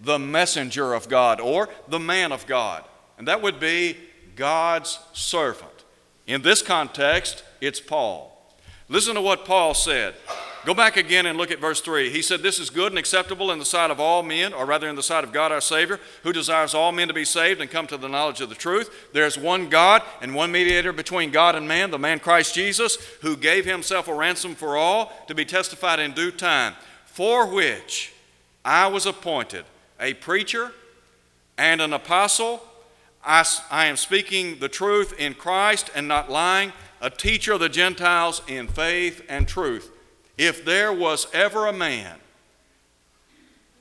the 0.00 0.18
messenger 0.18 0.94
of 0.94 1.08
God 1.08 1.40
or 1.40 1.68
the 1.88 1.98
man 1.98 2.30
of 2.30 2.46
God. 2.46 2.84
And 3.18 3.26
that 3.26 3.42
would 3.42 3.58
be 3.58 3.96
God's 4.36 5.00
servant. 5.12 5.72
In 6.26 6.42
this 6.42 6.62
context, 6.62 7.42
it's 7.60 7.80
Paul. 7.80 8.54
Listen 8.88 9.14
to 9.16 9.20
what 9.20 9.44
Paul 9.44 9.74
said. 9.74 10.14
Go 10.64 10.74
back 10.74 10.96
again 10.96 11.26
and 11.26 11.38
look 11.38 11.50
at 11.50 11.60
verse 11.60 11.80
3. 11.80 12.10
He 12.10 12.20
said, 12.20 12.42
This 12.42 12.58
is 12.58 12.68
good 12.68 12.92
and 12.92 12.98
acceptable 12.98 13.50
in 13.50 13.58
the 13.58 13.64
sight 13.64 13.90
of 13.90 14.00
all 14.00 14.22
men, 14.22 14.52
or 14.52 14.66
rather 14.66 14.88
in 14.88 14.96
the 14.96 15.02
sight 15.02 15.24
of 15.24 15.32
God 15.32 15.52
our 15.52 15.60
Savior, 15.60 16.00
who 16.24 16.32
desires 16.32 16.74
all 16.74 16.92
men 16.92 17.08
to 17.08 17.14
be 17.14 17.24
saved 17.24 17.60
and 17.60 17.70
come 17.70 17.86
to 17.86 17.96
the 17.96 18.08
knowledge 18.08 18.40
of 18.40 18.48
the 18.48 18.54
truth. 18.54 19.08
There 19.12 19.26
is 19.26 19.38
one 19.38 19.68
God 19.68 20.02
and 20.20 20.34
one 20.34 20.50
mediator 20.50 20.92
between 20.92 21.30
God 21.30 21.54
and 21.54 21.68
man, 21.68 21.90
the 21.90 21.98
man 21.98 22.18
Christ 22.18 22.54
Jesus, 22.54 22.96
who 23.22 23.36
gave 23.36 23.64
himself 23.64 24.08
a 24.08 24.14
ransom 24.14 24.54
for 24.54 24.76
all 24.76 25.12
to 25.28 25.34
be 25.34 25.44
testified 25.44 26.00
in 26.00 26.12
due 26.12 26.32
time, 26.32 26.74
for 27.06 27.46
which 27.46 28.12
I 28.64 28.88
was 28.88 29.06
appointed 29.06 29.64
a 30.00 30.14
preacher 30.14 30.72
and 31.56 31.80
an 31.80 31.92
apostle. 31.92 32.62
I, 33.24 33.44
I 33.70 33.86
am 33.86 33.96
speaking 33.96 34.58
the 34.58 34.68
truth 34.68 35.14
in 35.18 35.34
Christ 35.34 35.90
and 35.94 36.08
not 36.08 36.30
lying, 36.30 36.72
a 37.00 37.10
teacher 37.10 37.52
of 37.52 37.60
the 37.60 37.68
Gentiles 37.68 38.42
in 38.48 38.68
faith 38.68 39.24
and 39.28 39.46
truth. 39.46 39.92
If 40.38 40.64
there 40.64 40.92
was 40.92 41.26
ever 41.34 41.66
a 41.66 41.72
man 41.72 42.16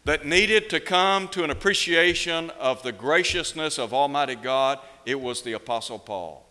that 0.05 0.25
needed 0.25 0.69
to 0.71 0.79
come 0.79 1.27
to 1.27 1.43
an 1.43 1.51
appreciation 1.51 2.49
of 2.59 2.81
the 2.81 2.91
graciousness 2.91 3.77
of 3.77 3.93
Almighty 3.93 4.35
God, 4.35 4.79
it 5.05 5.21
was 5.21 5.43
the 5.43 5.53
Apostle 5.53 5.99
Paul. 5.99 6.45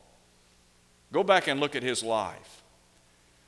Go 1.13 1.25
back 1.25 1.49
and 1.49 1.59
look 1.59 1.75
at 1.75 1.83
his 1.83 2.03
life. 2.03 2.63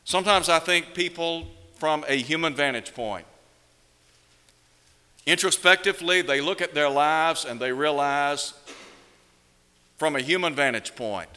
Sometimes 0.05 0.49
I 0.49 0.59
think 0.59 0.95
people, 0.95 1.47
from 1.75 2.05
a 2.09 2.17
human 2.17 2.55
vantage 2.55 2.93
point, 2.95 3.27
introspectively, 5.27 6.23
they 6.23 6.41
look 6.41 6.61
at 6.61 6.75
their 6.75 6.89
lives 6.89 7.45
and 7.45 7.61
they 7.61 7.71
realize, 7.71 8.55
from 9.97 10.17
a 10.17 10.21
human 10.21 10.55
vantage 10.55 10.97
point, 10.97 11.29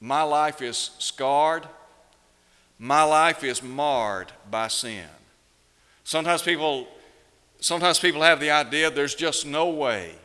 my 0.00 0.22
life 0.22 0.62
is 0.62 0.90
scarred 0.98 1.68
my 2.82 3.04
life 3.04 3.44
is 3.44 3.62
marred 3.62 4.32
by 4.50 4.66
sin. 4.66 5.06
Sometimes 6.02 6.42
people, 6.42 6.88
sometimes 7.60 8.00
people 8.00 8.22
have 8.22 8.40
the 8.40 8.50
idea 8.50 8.90
there's 8.90 9.14
just 9.14 9.46
no 9.46 9.70
way 9.70 10.16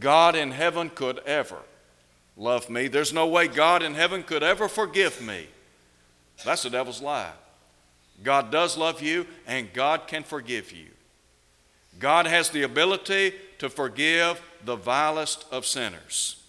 God 0.00 0.34
in 0.34 0.52
heaven 0.52 0.88
could 0.88 1.18
ever 1.26 1.58
love 2.34 2.70
me. 2.70 2.88
There's 2.88 3.12
no 3.12 3.26
way 3.26 3.46
God 3.46 3.82
in 3.82 3.92
heaven 3.92 4.22
could 4.22 4.42
ever 4.42 4.68
forgive 4.68 5.20
me. 5.20 5.48
That's 6.46 6.62
the 6.62 6.70
devil's 6.70 7.02
lie. 7.02 7.32
God 8.22 8.50
does 8.50 8.78
love 8.78 9.02
you, 9.02 9.26
and 9.46 9.70
God 9.74 10.06
can 10.06 10.22
forgive 10.22 10.72
you. 10.72 10.86
God 11.98 12.24
has 12.24 12.48
the 12.48 12.62
ability 12.62 13.34
to 13.58 13.68
forgive 13.68 14.40
the 14.64 14.76
vilest 14.76 15.44
of 15.52 15.66
sinners. 15.66 16.42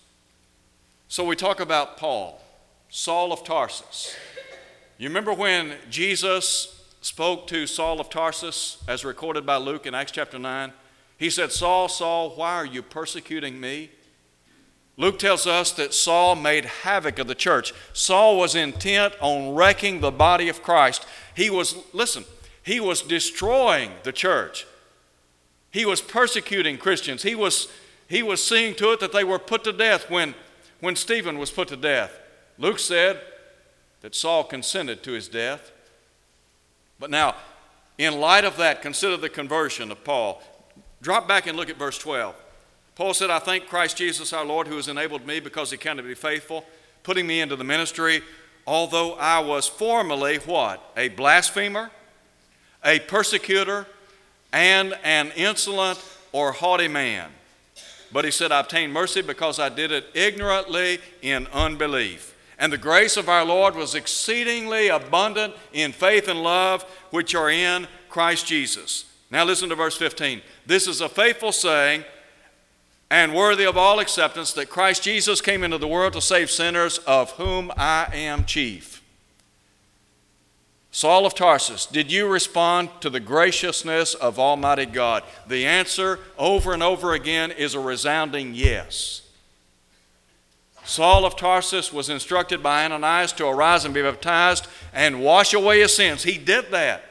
So 1.09 1.25
we 1.25 1.35
talk 1.35 1.59
about 1.59 1.97
Paul, 1.97 2.41
Saul 2.87 3.33
of 3.33 3.43
Tarsus. 3.43 4.15
You 5.03 5.09
remember 5.09 5.33
when 5.33 5.73
Jesus 5.89 6.81
spoke 7.01 7.45
to 7.47 7.67
Saul 7.67 7.99
of 7.99 8.09
Tarsus, 8.09 8.81
as 8.87 9.03
recorded 9.03 9.45
by 9.45 9.57
Luke 9.57 9.85
in 9.85 9.93
Acts 9.93 10.13
chapter 10.13 10.39
9? 10.39 10.71
He 11.17 11.29
said, 11.29 11.51
Saul, 11.51 11.89
Saul, 11.89 12.29
why 12.29 12.53
are 12.53 12.65
you 12.65 12.81
persecuting 12.81 13.59
me? 13.59 13.91
Luke 14.95 15.19
tells 15.19 15.45
us 15.45 15.73
that 15.73 15.93
Saul 15.93 16.35
made 16.35 16.63
havoc 16.63 17.19
of 17.19 17.27
the 17.27 17.35
church. 17.35 17.73
Saul 17.91 18.37
was 18.37 18.55
intent 18.55 19.13
on 19.19 19.53
wrecking 19.53 19.99
the 19.99 20.09
body 20.09 20.47
of 20.47 20.63
Christ. 20.63 21.05
He 21.35 21.49
was, 21.49 21.75
listen, 21.91 22.23
he 22.63 22.79
was 22.79 23.01
destroying 23.01 23.91
the 24.03 24.13
church. 24.13 24.65
He 25.69 25.85
was 25.85 25.99
persecuting 25.99 26.77
Christians. 26.77 27.23
He 27.23 27.35
was, 27.35 27.67
he 28.07 28.23
was 28.23 28.41
seeing 28.41 28.73
to 28.75 28.93
it 28.93 29.01
that 29.01 29.11
they 29.11 29.25
were 29.25 29.37
put 29.37 29.65
to 29.65 29.73
death 29.73 30.09
when, 30.09 30.33
when 30.79 30.95
Stephen 30.95 31.37
was 31.37 31.51
put 31.51 31.67
to 31.67 31.75
death. 31.75 32.17
Luke 32.57 32.79
said, 32.79 33.19
that 34.03 34.13
Saul 34.13 34.43
consented 34.43 35.01
to 35.03 35.13
his 35.13 35.27
death. 35.27 35.71
But 36.99 37.09
now, 37.09 37.35
in 37.97 38.19
light 38.19 38.43
of 38.43 38.57
that, 38.57 38.81
consider 38.81 39.17
the 39.17 39.29
conversion 39.29 39.91
of 39.91 40.03
Paul. 40.03 40.43
Drop 41.01 41.27
back 41.27 41.47
and 41.47 41.57
look 41.57 41.69
at 41.69 41.77
verse 41.77 41.97
12. 41.97 42.35
Paul 42.95 43.13
said, 43.13 43.31
I 43.31 43.39
thank 43.39 43.67
Christ 43.67 43.97
Jesus 43.97 44.33
our 44.33 44.45
Lord 44.45 44.67
who 44.67 44.75
has 44.75 44.87
enabled 44.87 45.25
me 45.25 45.39
because 45.39 45.71
he 45.71 45.77
counted 45.77 46.05
me 46.05 46.13
faithful, 46.13 46.65
putting 47.01 47.25
me 47.25 47.39
into 47.39 47.55
the 47.55 47.63
ministry, 47.63 48.21
although 48.67 49.13
I 49.13 49.39
was 49.39 49.67
formerly 49.67 50.37
what? 50.37 50.83
A 50.97 51.07
blasphemer, 51.07 51.89
a 52.83 52.99
persecutor, 52.99 53.87
and 54.51 54.93
an 55.03 55.31
insolent 55.35 55.99
or 56.33 56.51
haughty 56.51 56.89
man. 56.89 57.29
But 58.11 58.25
he 58.25 58.31
said, 58.31 58.51
I 58.51 58.59
obtained 58.59 58.91
mercy 58.93 59.21
because 59.21 59.59
I 59.59 59.69
did 59.69 59.91
it 59.93 60.05
ignorantly 60.13 60.99
in 61.21 61.47
unbelief. 61.47 62.32
And 62.63 62.71
the 62.71 62.77
grace 62.77 63.17
of 63.17 63.27
our 63.27 63.43
Lord 63.43 63.75
was 63.75 63.93
exceedingly 63.93 64.87
abundant 64.87 65.53
in 65.73 65.91
faith 65.91 66.29
and 66.29 66.41
love 66.41 66.83
which 67.09 67.35
are 67.35 67.49
in 67.49 67.87
Christ 68.07 68.47
Jesus. 68.47 69.03
Now 69.29 69.43
listen 69.43 69.67
to 69.67 69.75
verse 69.75 69.97
15. 69.97 70.41
This 70.65 70.87
is 70.87 71.01
a 71.01 71.09
faithful 71.09 71.51
saying 71.51 72.05
and 73.11 73.35
worthy 73.35 73.65
of 73.65 73.75
all 73.75 73.99
acceptance 73.99 74.53
that 74.53 74.69
Christ 74.69 75.03
Jesus 75.03 75.41
came 75.41 75.61
into 75.61 75.77
the 75.77 75.89
world 75.89 76.13
to 76.13 76.21
save 76.21 76.49
sinners, 76.49 76.99
of 76.99 77.31
whom 77.31 77.69
I 77.75 78.07
am 78.13 78.45
chief. 78.45 79.03
Saul 80.89 81.25
of 81.25 81.35
Tarsus, 81.35 81.85
did 81.85 82.13
you 82.13 82.29
respond 82.29 82.91
to 83.01 83.09
the 83.09 83.19
graciousness 83.19 84.13
of 84.13 84.39
Almighty 84.39 84.85
God? 84.85 85.23
The 85.47 85.65
answer 85.65 86.17
over 86.37 86.71
and 86.71 86.81
over 86.81 87.11
again 87.11 87.51
is 87.51 87.73
a 87.73 87.81
resounding 87.81 88.55
yes. 88.55 89.22
Saul 90.85 91.25
of 91.25 91.35
Tarsus 91.35 91.93
was 91.93 92.09
instructed 92.09 92.61
by 92.61 92.85
Ananias 92.85 93.31
to 93.33 93.47
arise 93.47 93.85
and 93.85 93.93
be 93.93 94.01
baptized 94.01 94.67
and 94.93 95.23
wash 95.23 95.53
away 95.53 95.79
his 95.79 95.95
sins. 95.95 96.23
He 96.23 96.37
did 96.37 96.71
that. 96.71 97.03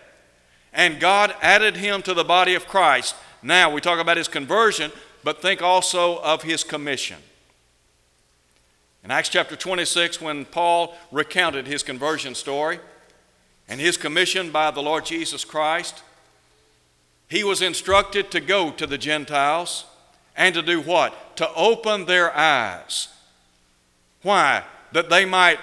And 0.73 1.01
God 1.01 1.35
added 1.41 1.77
him 1.77 2.03
to 2.03 2.15
the 2.15 2.25
body 2.25 2.55
of 2.55 2.67
Christ. 2.67 3.15
Now, 3.43 3.71
we 3.71 3.81
talk 3.81 3.99
about 3.99 4.17
his 4.17 4.29
conversion, 4.29 4.93
but 5.25 5.41
think 5.41 5.63
also 5.63 6.19
of 6.21 6.43
his 6.43 6.65
commission. 6.65 7.19
In 9.05 9.11
Acts 9.11 9.31
chapter 9.31 9.57
26, 9.57 10.21
when 10.21 10.45
Paul 10.45 10.95
recounted 11.11 11.67
his 11.67 11.83
conversion 11.83 12.35
story 12.35 12.79
and 13.69 13.81
his 13.81 13.97
commission 13.97 14.51
by 14.51 14.71
the 14.71 14.83
Lord 14.83 15.05
Jesus 15.05 15.45
Christ, 15.45 16.03
he 17.29 17.43
was 17.43 17.63
instructed 17.63 18.31
to 18.31 18.41
go 18.41 18.71
to 18.71 18.87
the 18.87 18.99
Gentiles 18.99 19.87
and 20.37 20.55
to 20.55 20.63
do 20.63 20.81
what? 20.81 21.37
To 21.37 21.53
open 21.55 22.05
their 22.05 22.35
eyes 22.37 23.09
why? 24.23 24.65
That 24.93 25.11
they 25.11 25.25
might 25.25 25.59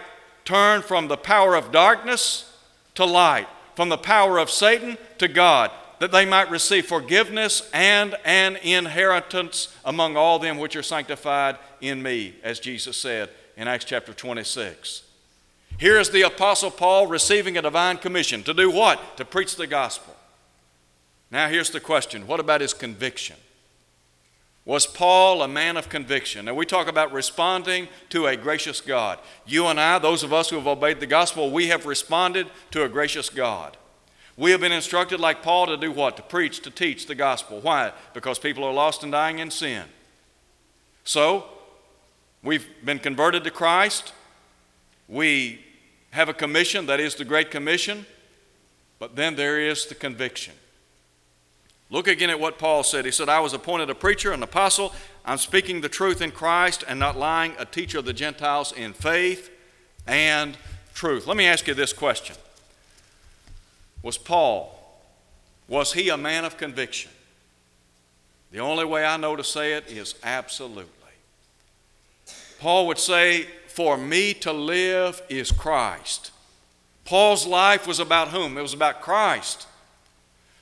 turn 0.45 0.81
from 0.81 1.07
the 1.07 1.17
power 1.17 1.55
of 1.55 1.71
darkness 1.71 2.51
to 2.95 3.05
light, 3.05 3.47
from 3.75 3.89
the 3.89 3.97
power 3.97 4.37
of 4.37 4.49
Satan 4.49 4.97
to 5.19 5.27
God, 5.27 5.71
that 5.99 6.11
they 6.11 6.25
might 6.25 6.49
receive 6.49 6.85
forgiveness 6.85 7.69
and 7.73 8.15
an 8.25 8.55
inheritance 8.57 9.75
among 9.85 10.17
all 10.17 10.39
them 10.39 10.57
which 10.57 10.75
are 10.75 10.83
sanctified 10.83 11.57
in 11.81 12.01
me, 12.01 12.35
as 12.43 12.59
Jesus 12.59 12.97
said 12.97 13.29
in 13.55 13.67
Acts 13.67 13.85
chapter 13.85 14.13
26. 14.13 15.03
Here 15.77 15.97
is 15.97 16.09
the 16.09 16.23
Apostle 16.23 16.71
Paul 16.71 17.07
receiving 17.07 17.57
a 17.57 17.61
divine 17.61 17.97
commission 17.97 18.43
to 18.43 18.53
do 18.53 18.69
what? 18.69 19.17
To 19.17 19.25
preach 19.25 19.55
the 19.55 19.67
gospel. 19.67 20.15
Now, 21.31 21.47
here's 21.47 21.69
the 21.69 21.79
question 21.79 22.27
what 22.27 22.39
about 22.39 22.61
his 22.61 22.73
conviction? 22.73 23.37
Was 24.69 24.85
Paul 24.85 25.41
a 25.41 25.47
man 25.47 25.77
of 25.77 25.89
conviction? 25.89 26.45
Now, 26.45 26.53
we 26.53 26.63
talk 26.63 26.87
about 26.87 27.11
responding 27.11 27.87
to 28.09 28.27
a 28.27 28.37
gracious 28.37 28.81
God. 28.81 29.17
You 29.47 29.65
and 29.65 29.79
I, 29.79 29.97
those 29.97 30.21
of 30.21 30.31
us 30.31 30.51
who 30.51 30.57
have 30.57 30.67
obeyed 30.67 30.99
the 30.99 31.07
gospel, 31.07 31.49
we 31.49 31.69
have 31.69 31.87
responded 31.87 32.45
to 32.69 32.83
a 32.83 32.87
gracious 32.87 33.31
God. 33.31 33.77
We 34.37 34.51
have 34.51 34.61
been 34.61 34.71
instructed, 34.71 35.19
like 35.19 35.41
Paul, 35.41 35.65
to 35.65 35.75
do 35.75 35.91
what? 35.91 36.17
To 36.17 36.21
preach, 36.21 36.59
to 36.61 36.69
teach 36.69 37.07
the 37.07 37.15
gospel. 37.15 37.61
Why? 37.61 37.93
Because 38.13 38.37
people 38.37 38.63
are 38.63 38.71
lost 38.71 39.01
and 39.01 39.11
dying 39.11 39.39
in 39.39 39.49
sin. 39.49 39.85
So, 41.03 41.45
we've 42.43 42.67
been 42.85 42.99
converted 42.99 43.43
to 43.45 43.49
Christ. 43.49 44.13
We 45.07 45.65
have 46.11 46.29
a 46.29 46.33
commission, 46.35 46.85
that 46.85 46.99
is 46.99 47.15
the 47.15 47.25
Great 47.25 47.49
Commission. 47.49 48.05
But 48.99 49.15
then 49.15 49.35
there 49.35 49.59
is 49.59 49.87
the 49.87 49.95
conviction. 49.95 50.53
Look 51.89 52.07
again 52.07 52.29
at 52.29 52.39
what 52.39 52.59
Paul 52.59 52.83
said. 52.83 53.05
He 53.05 53.11
said, 53.11 53.29
I 53.29 53.39
was 53.39 53.53
appointed 53.53 53.89
a 53.89 53.95
preacher, 53.95 54.31
an 54.31 54.43
apostle. 54.43 54.93
I'm 55.25 55.39
speaking 55.39 55.81
the 55.81 55.89
truth 55.89 56.21
in 56.21 56.31
Christ 56.31 56.83
and 56.87 56.99
not 56.99 57.17
lying, 57.17 57.53
a 57.57 57.65
teacher 57.65 57.97
of 57.97 58.05
the 58.05 58.13
Gentiles 58.13 58.71
in 58.71 58.93
faith 58.93 59.49
and 60.05 60.55
truth. 60.93 61.25
Let 61.25 61.37
me 61.37 61.47
ask 61.47 61.67
you 61.67 61.73
this 61.73 61.93
question 61.93 62.35
was 64.03 64.17
Paul, 64.17 64.75
was 65.67 65.93
he 65.93 66.09
a 66.09 66.17
man 66.17 66.45
of 66.45 66.57
conviction? 66.57 67.11
The 68.51 68.59
only 68.59 68.85
way 68.85 69.05
I 69.05 69.17
know 69.17 69.35
to 69.35 69.43
say 69.43 69.73
it 69.73 69.87
is 69.87 70.15
absolutely. 70.23 70.93
Paul 72.59 72.87
would 72.87 72.97
say, 72.97 73.43
For 73.67 73.97
me 73.97 74.33
to 74.35 74.51
live 74.51 75.21
is 75.29 75.51
Christ. 75.51 76.31
Paul's 77.05 77.45
life 77.45 77.87
was 77.87 77.99
about 77.99 78.29
whom? 78.29 78.57
It 78.57 78.61
was 78.61 78.73
about 78.73 79.01
Christ. 79.01 79.67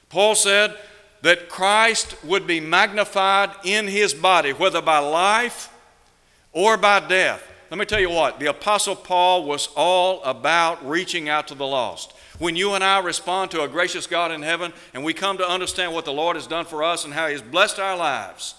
Paul 0.09 0.35
said 0.35 0.77
that 1.21 1.49
Christ 1.49 2.23
would 2.23 2.45
be 2.45 2.59
magnified 2.59 3.51
in 3.63 3.87
his 3.87 4.13
body, 4.13 4.51
whether 4.51 4.81
by 4.81 4.99
life 4.99 5.73
or 6.51 6.77
by 6.77 6.99
death. 6.99 7.43
Let 7.69 7.79
me 7.79 7.85
tell 7.85 7.99
you 7.99 8.09
what, 8.09 8.39
the 8.39 8.45
Apostle 8.47 8.95
Paul 8.95 9.43
was 9.43 9.69
all 9.75 10.23
about 10.23 10.87
reaching 10.87 11.27
out 11.27 11.47
to 11.49 11.55
the 11.55 11.67
lost. 11.67 12.13
When 12.39 12.55
you 12.55 12.73
and 12.73 12.83
I 12.83 12.99
respond 12.99 13.51
to 13.51 13.63
a 13.63 13.67
gracious 13.67 14.07
God 14.07 14.31
in 14.31 14.41
heaven 14.41 14.71
and 14.93 15.03
we 15.03 15.13
come 15.13 15.37
to 15.39 15.47
understand 15.47 15.93
what 15.93 16.05
the 16.05 16.13
Lord 16.13 16.35
has 16.35 16.47
done 16.47 16.65
for 16.65 16.83
us 16.83 17.03
and 17.03 17.13
how 17.13 17.27
He's 17.27 17.41
blessed 17.41 17.79
our 17.79 17.97
lives, 17.97 18.55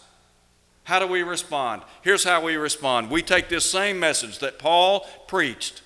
how 0.85 0.99
do 0.99 1.07
we 1.07 1.23
respond? 1.23 1.83
Here's 2.03 2.25
how 2.25 2.43
we 2.43 2.57
respond 2.57 3.11
we 3.11 3.23
take 3.23 3.49
this 3.49 3.71
same 3.71 4.01
message 4.01 4.41
that 4.41 4.59
Paul 4.59 5.07
preached, 5.27 5.83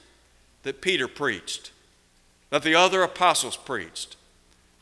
that 0.62 0.80
Peter 0.80 1.06
preached, 1.06 1.70
that 2.50 2.62
the 2.62 2.74
other 2.74 3.02
apostles 3.02 3.56
preached, 3.56 4.16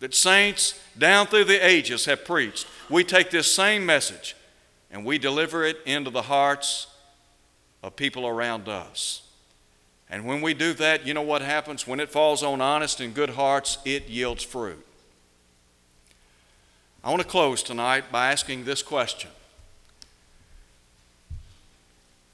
that 0.00 0.14
saints 0.14 0.80
down 0.98 1.26
through 1.26 1.44
the 1.44 1.64
ages 1.64 2.06
have 2.06 2.24
preached. 2.24 2.66
We 2.88 3.04
take 3.04 3.30
this 3.30 3.54
same 3.54 3.86
message 3.86 4.34
and 4.90 5.04
we 5.04 5.18
deliver 5.18 5.64
it 5.64 5.78
into 5.86 6.10
the 6.10 6.22
hearts 6.22 6.88
of 7.82 7.96
people 7.96 8.26
around 8.26 8.68
us. 8.68 9.22
And 10.10 10.26
when 10.26 10.40
we 10.40 10.54
do 10.54 10.72
that, 10.74 11.06
you 11.06 11.14
know 11.14 11.22
what 11.22 11.42
happens? 11.42 11.86
When 11.86 12.00
it 12.00 12.08
falls 12.08 12.42
on 12.42 12.60
honest 12.60 13.00
and 13.00 13.14
good 13.14 13.30
hearts, 13.30 13.78
it 13.84 14.08
yields 14.08 14.42
fruit. 14.42 14.84
I 17.04 17.10
want 17.10 17.22
to 17.22 17.28
close 17.28 17.62
tonight 17.62 18.10
by 18.10 18.32
asking 18.32 18.64
this 18.64 18.82
question 18.82 19.30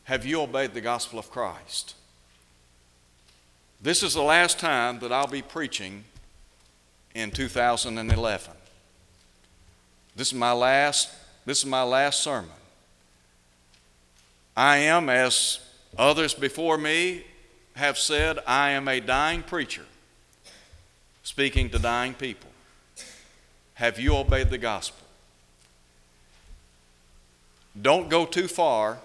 Have 0.04 0.24
you 0.24 0.40
obeyed 0.40 0.72
the 0.72 0.80
gospel 0.80 1.18
of 1.18 1.30
Christ? 1.30 1.94
This 3.80 4.02
is 4.02 4.14
the 4.14 4.22
last 4.22 4.58
time 4.58 5.00
that 5.00 5.12
I'll 5.12 5.26
be 5.26 5.42
preaching 5.42 6.04
in 7.16 7.30
2011. 7.30 8.52
This 10.14 10.28
is 10.28 10.34
my 10.34 10.52
last, 10.52 11.08
this 11.46 11.58
is 11.58 11.66
my 11.66 11.82
last 11.82 12.20
sermon. 12.20 12.50
I 14.54 14.76
am, 14.76 15.08
as 15.08 15.60
others 15.96 16.34
before 16.34 16.76
me 16.76 17.24
have 17.74 17.96
said, 17.96 18.38
I 18.46 18.70
am 18.70 18.86
a 18.86 19.00
dying 19.00 19.42
preacher 19.42 19.86
speaking 21.22 21.70
to 21.70 21.78
dying 21.78 22.12
people. 22.12 22.50
Have 23.74 23.98
you 23.98 24.14
obeyed 24.14 24.50
the 24.50 24.58
gospel? 24.58 25.06
Don't 27.80 28.10
go 28.10 28.26
too 28.26 28.46
far 28.46 28.98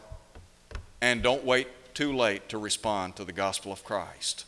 and 1.02 1.24
don't 1.24 1.46
wait 1.46 1.68
too 1.94 2.14
late 2.14 2.50
to 2.50 2.58
respond 2.58 3.16
to 3.16 3.24
the 3.24 3.34
gospel 3.34 3.72
of 3.72 3.86
Christ. 3.86 4.46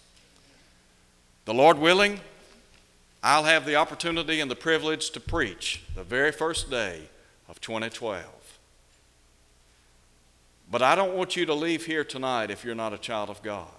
The 1.46 1.54
Lord 1.54 1.78
willing, 1.78 2.20
I'll 3.26 3.46
have 3.46 3.66
the 3.66 3.78
opportunity 3.78 4.42
and 4.42 4.52
the 4.52 4.56
privilege 4.56 5.12
to 5.12 5.20
preach 5.22 5.82
the 5.96 6.04
very 6.04 6.34
first 6.34 6.70
day 6.70 7.04
of 7.48 7.62
2012. 7.62 8.26
But 10.70 10.82
I 10.82 10.96
don't 10.96 11.16
want 11.16 11.38
you 11.38 11.46
to 11.46 11.54
leave 11.54 11.86
here 11.86 12.04
tonight 12.04 12.52
if 12.52 12.66
you're 12.66 12.76
not 12.76 12.92
a 12.92 12.98
child 12.98 13.30
of 13.30 13.42
God. 13.42 13.70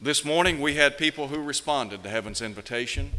This 0.00 0.24
morning 0.24 0.60
we 0.60 0.74
had 0.74 0.98
people 0.98 1.28
who 1.28 1.40
responded 1.40 2.02
to 2.02 2.08
heaven's 2.08 2.42
invitation. 2.42 3.12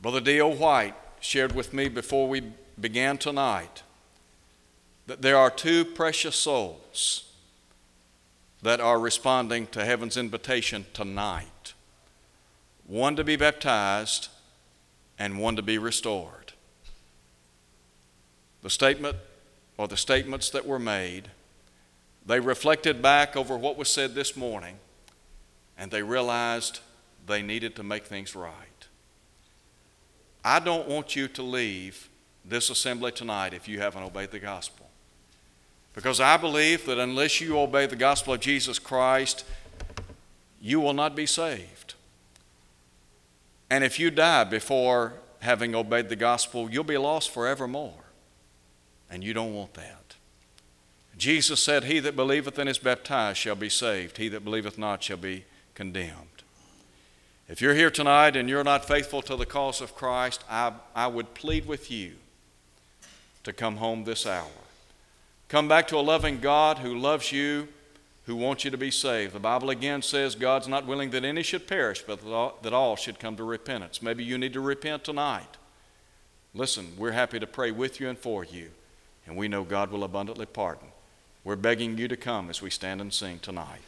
Brother 0.00 0.20
D.O. 0.20 0.54
White 0.54 0.94
shared 1.20 1.54
with 1.54 1.74
me 1.74 1.90
before 1.90 2.28
we 2.28 2.44
began 2.80 3.18
tonight 3.18 3.82
that 5.06 5.20
there 5.20 5.36
are 5.36 5.50
two 5.50 5.84
precious 5.84 6.36
souls 6.36 7.30
that 8.62 8.80
are 8.80 8.98
responding 8.98 9.66
to 9.66 9.84
heaven's 9.84 10.16
invitation 10.16 10.86
tonight 10.94 11.48
one 12.86 13.16
to 13.16 13.24
be 13.24 13.36
baptized 13.36 14.28
and 15.18 15.38
one 15.38 15.56
to 15.56 15.62
be 15.62 15.78
restored. 15.78 16.52
The 18.62 18.70
statement 18.70 19.16
or 19.76 19.88
the 19.88 19.96
statements 19.96 20.50
that 20.50 20.66
were 20.66 20.78
made, 20.78 21.30
they 22.24 22.40
reflected 22.40 23.02
back 23.02 23.36
over 23.36 23.56
what 23.56 23.76
was 23.76 23.88
said 23.88 24.14
this 24.14 24.36
morning 24.36 24.78
and 25.78 25.90
they 25.90 26.02
realized 26.02 26.80
they 27.26 27.42
needed 27.42 27.76
to 27.76 27.82
make 27.82 28.06
things 28.06 28.34
right. 28.34 28.86
I 30.44 30.60
don't 30.60 30.88
want 30.88 31.16
you 31.16 31.28
to 31.28 31.42
leave 31.42 32.08
this 32.44 32.70
assembly 32.70 33.10
tonight 33.10 33.52
if 33.52 33.66
you 33.66 33.80
haven't 33.80 34.04
obeyed 34.04 34.30
the 34.30 34.38
gospel. 34.38 34.88
Because 35.92 36.20
I 36.20 36.36
believe 36.36 36.86
that 36.86 36.98
unless 36.98 37.40
you 37.40 37.58
obey 37.58 37.86
the 37.86 37.96
gospel 37.96 38.34
of 38.34 38.40
Jesus 38.40 38.78
Christ, 38.78 39.44
you 40.60 40.78
will 40.78 40.92
not 40.92 41.16
be 41.16 41.26
saved. 41.26 41.85
And 43.70 43.82
if 43.82 43.98
you 43.98 44.10
die 44.10 44.44
before 44.44 45.14
having 45.40 45.74
obeyed 45.74 46.08
the 46.08 46.16
gospel, 46.16 46.70
you'll 46.70 46.84
be 46.84 46.98
lost 46.98 47.30
forevermore. 47.30 48.04
And 49.10 49.22
you 49.22 49.34
don't 49.34 49.54
want 49.54 49.74
that. 49.74 50.16
Jesus 51.16 51.62
said, 51.62 51.84
He 51.84 51.98
that 52.00 52.16
believeth 52.16 52.58
and 52.58 52.68
is 52.68 52.78
baptized 52.78 53.38
shall 53.38 53.54
be 53.54 53.70
saved, 53.70 54.18
he 54.18 54.28
that 54.28 54.44
believeth 54.44 54.76
not 54.78 55.02
shall 55.02 55.16
be 55.16 55.44
condemned. 55.74 56.36
If 57.48 57.60
you're 57.60 57.74
here 57.74 57.90
tonight 57.90 58.34
and 58.34 58.48
you're 58.48 58.64
not 58.64 58.86
faithful 58.86 59.22
to 59.22 59.36
the 59.36 59.46
cause 59.46 59.80
of 59.80 59.94
Christ, 59.94 60.42
I, 60.50 60.72
I 60.94 61.06
would 61.06 61.34
plead 61.34 61.66
with 61.66 61.90
you 61.90 62.14
to 63.44 63.52
come 63.52 63.76
home 63.76 64.02
this 64.02 64.26
hour. 64.26 64.50
Come 65.48 65.68
back 65.68 65.86
to 65.88 65.96
a 65.96 66.00
loving 66.00 66.40
God 66.40 66.78
who 66.78 66.98
loves 66.98 67.30
you, 67.30 67.68
who 68.26 68.36
wants 68.36 68.64
you 68.64 68.70
to 68.70 68.76
be 68.76 68.90
saved. 68.90 69.32
The 69.32 69.40
Bible 69.40 69.70
again 69.70 70.02
says 70.02 70.34
God's 70.34 70.68
not 70.68 70.84
willing 70.84 71.10
that 71.10 71.24
any 71.24 71.42
should 71.42 71.66
perish, 71.66 72.02
but 72.02 72.20
that 72.62 72.72
all 72.72 72.96
should 72.96 73.18
come 73.18 73.36
to 73.36 73.44
repentance. 73.44 74.02
Maybe 74.02 74.24
you 74.24 74.36
need 74.36 74.52
to 74.52 74.60
repent 74.60 75.04
tonight. 75.04 75.56
Listen, 76.52 76.92
we're 76.98 77.12
happy 77.12 77.38
to 77.38 77.46
pray 77.46 77.70
with 77.70 78.00
you 78.00 78.08
and 78.08 78.18
for 78.18 78.44
you, 78.44 78.70
and 79.26 79.36
we 79.36 79.46
know 79.46 79.62
God 79.62 79.90
will 79.90 80.04
abundantly 80.04 80.46
pardon. 80.46 80.88
We're 81.44 81.56
begging 81.56 81.96
you 81.96 82.08
to 82.08 82.16
come 82.16 82.50
as 82.50 82.60
we 82.60 82.70
stand 82.70 83.00
and 83.00 83.12
sing 83.12 83.38
tonight. 83.38 83.82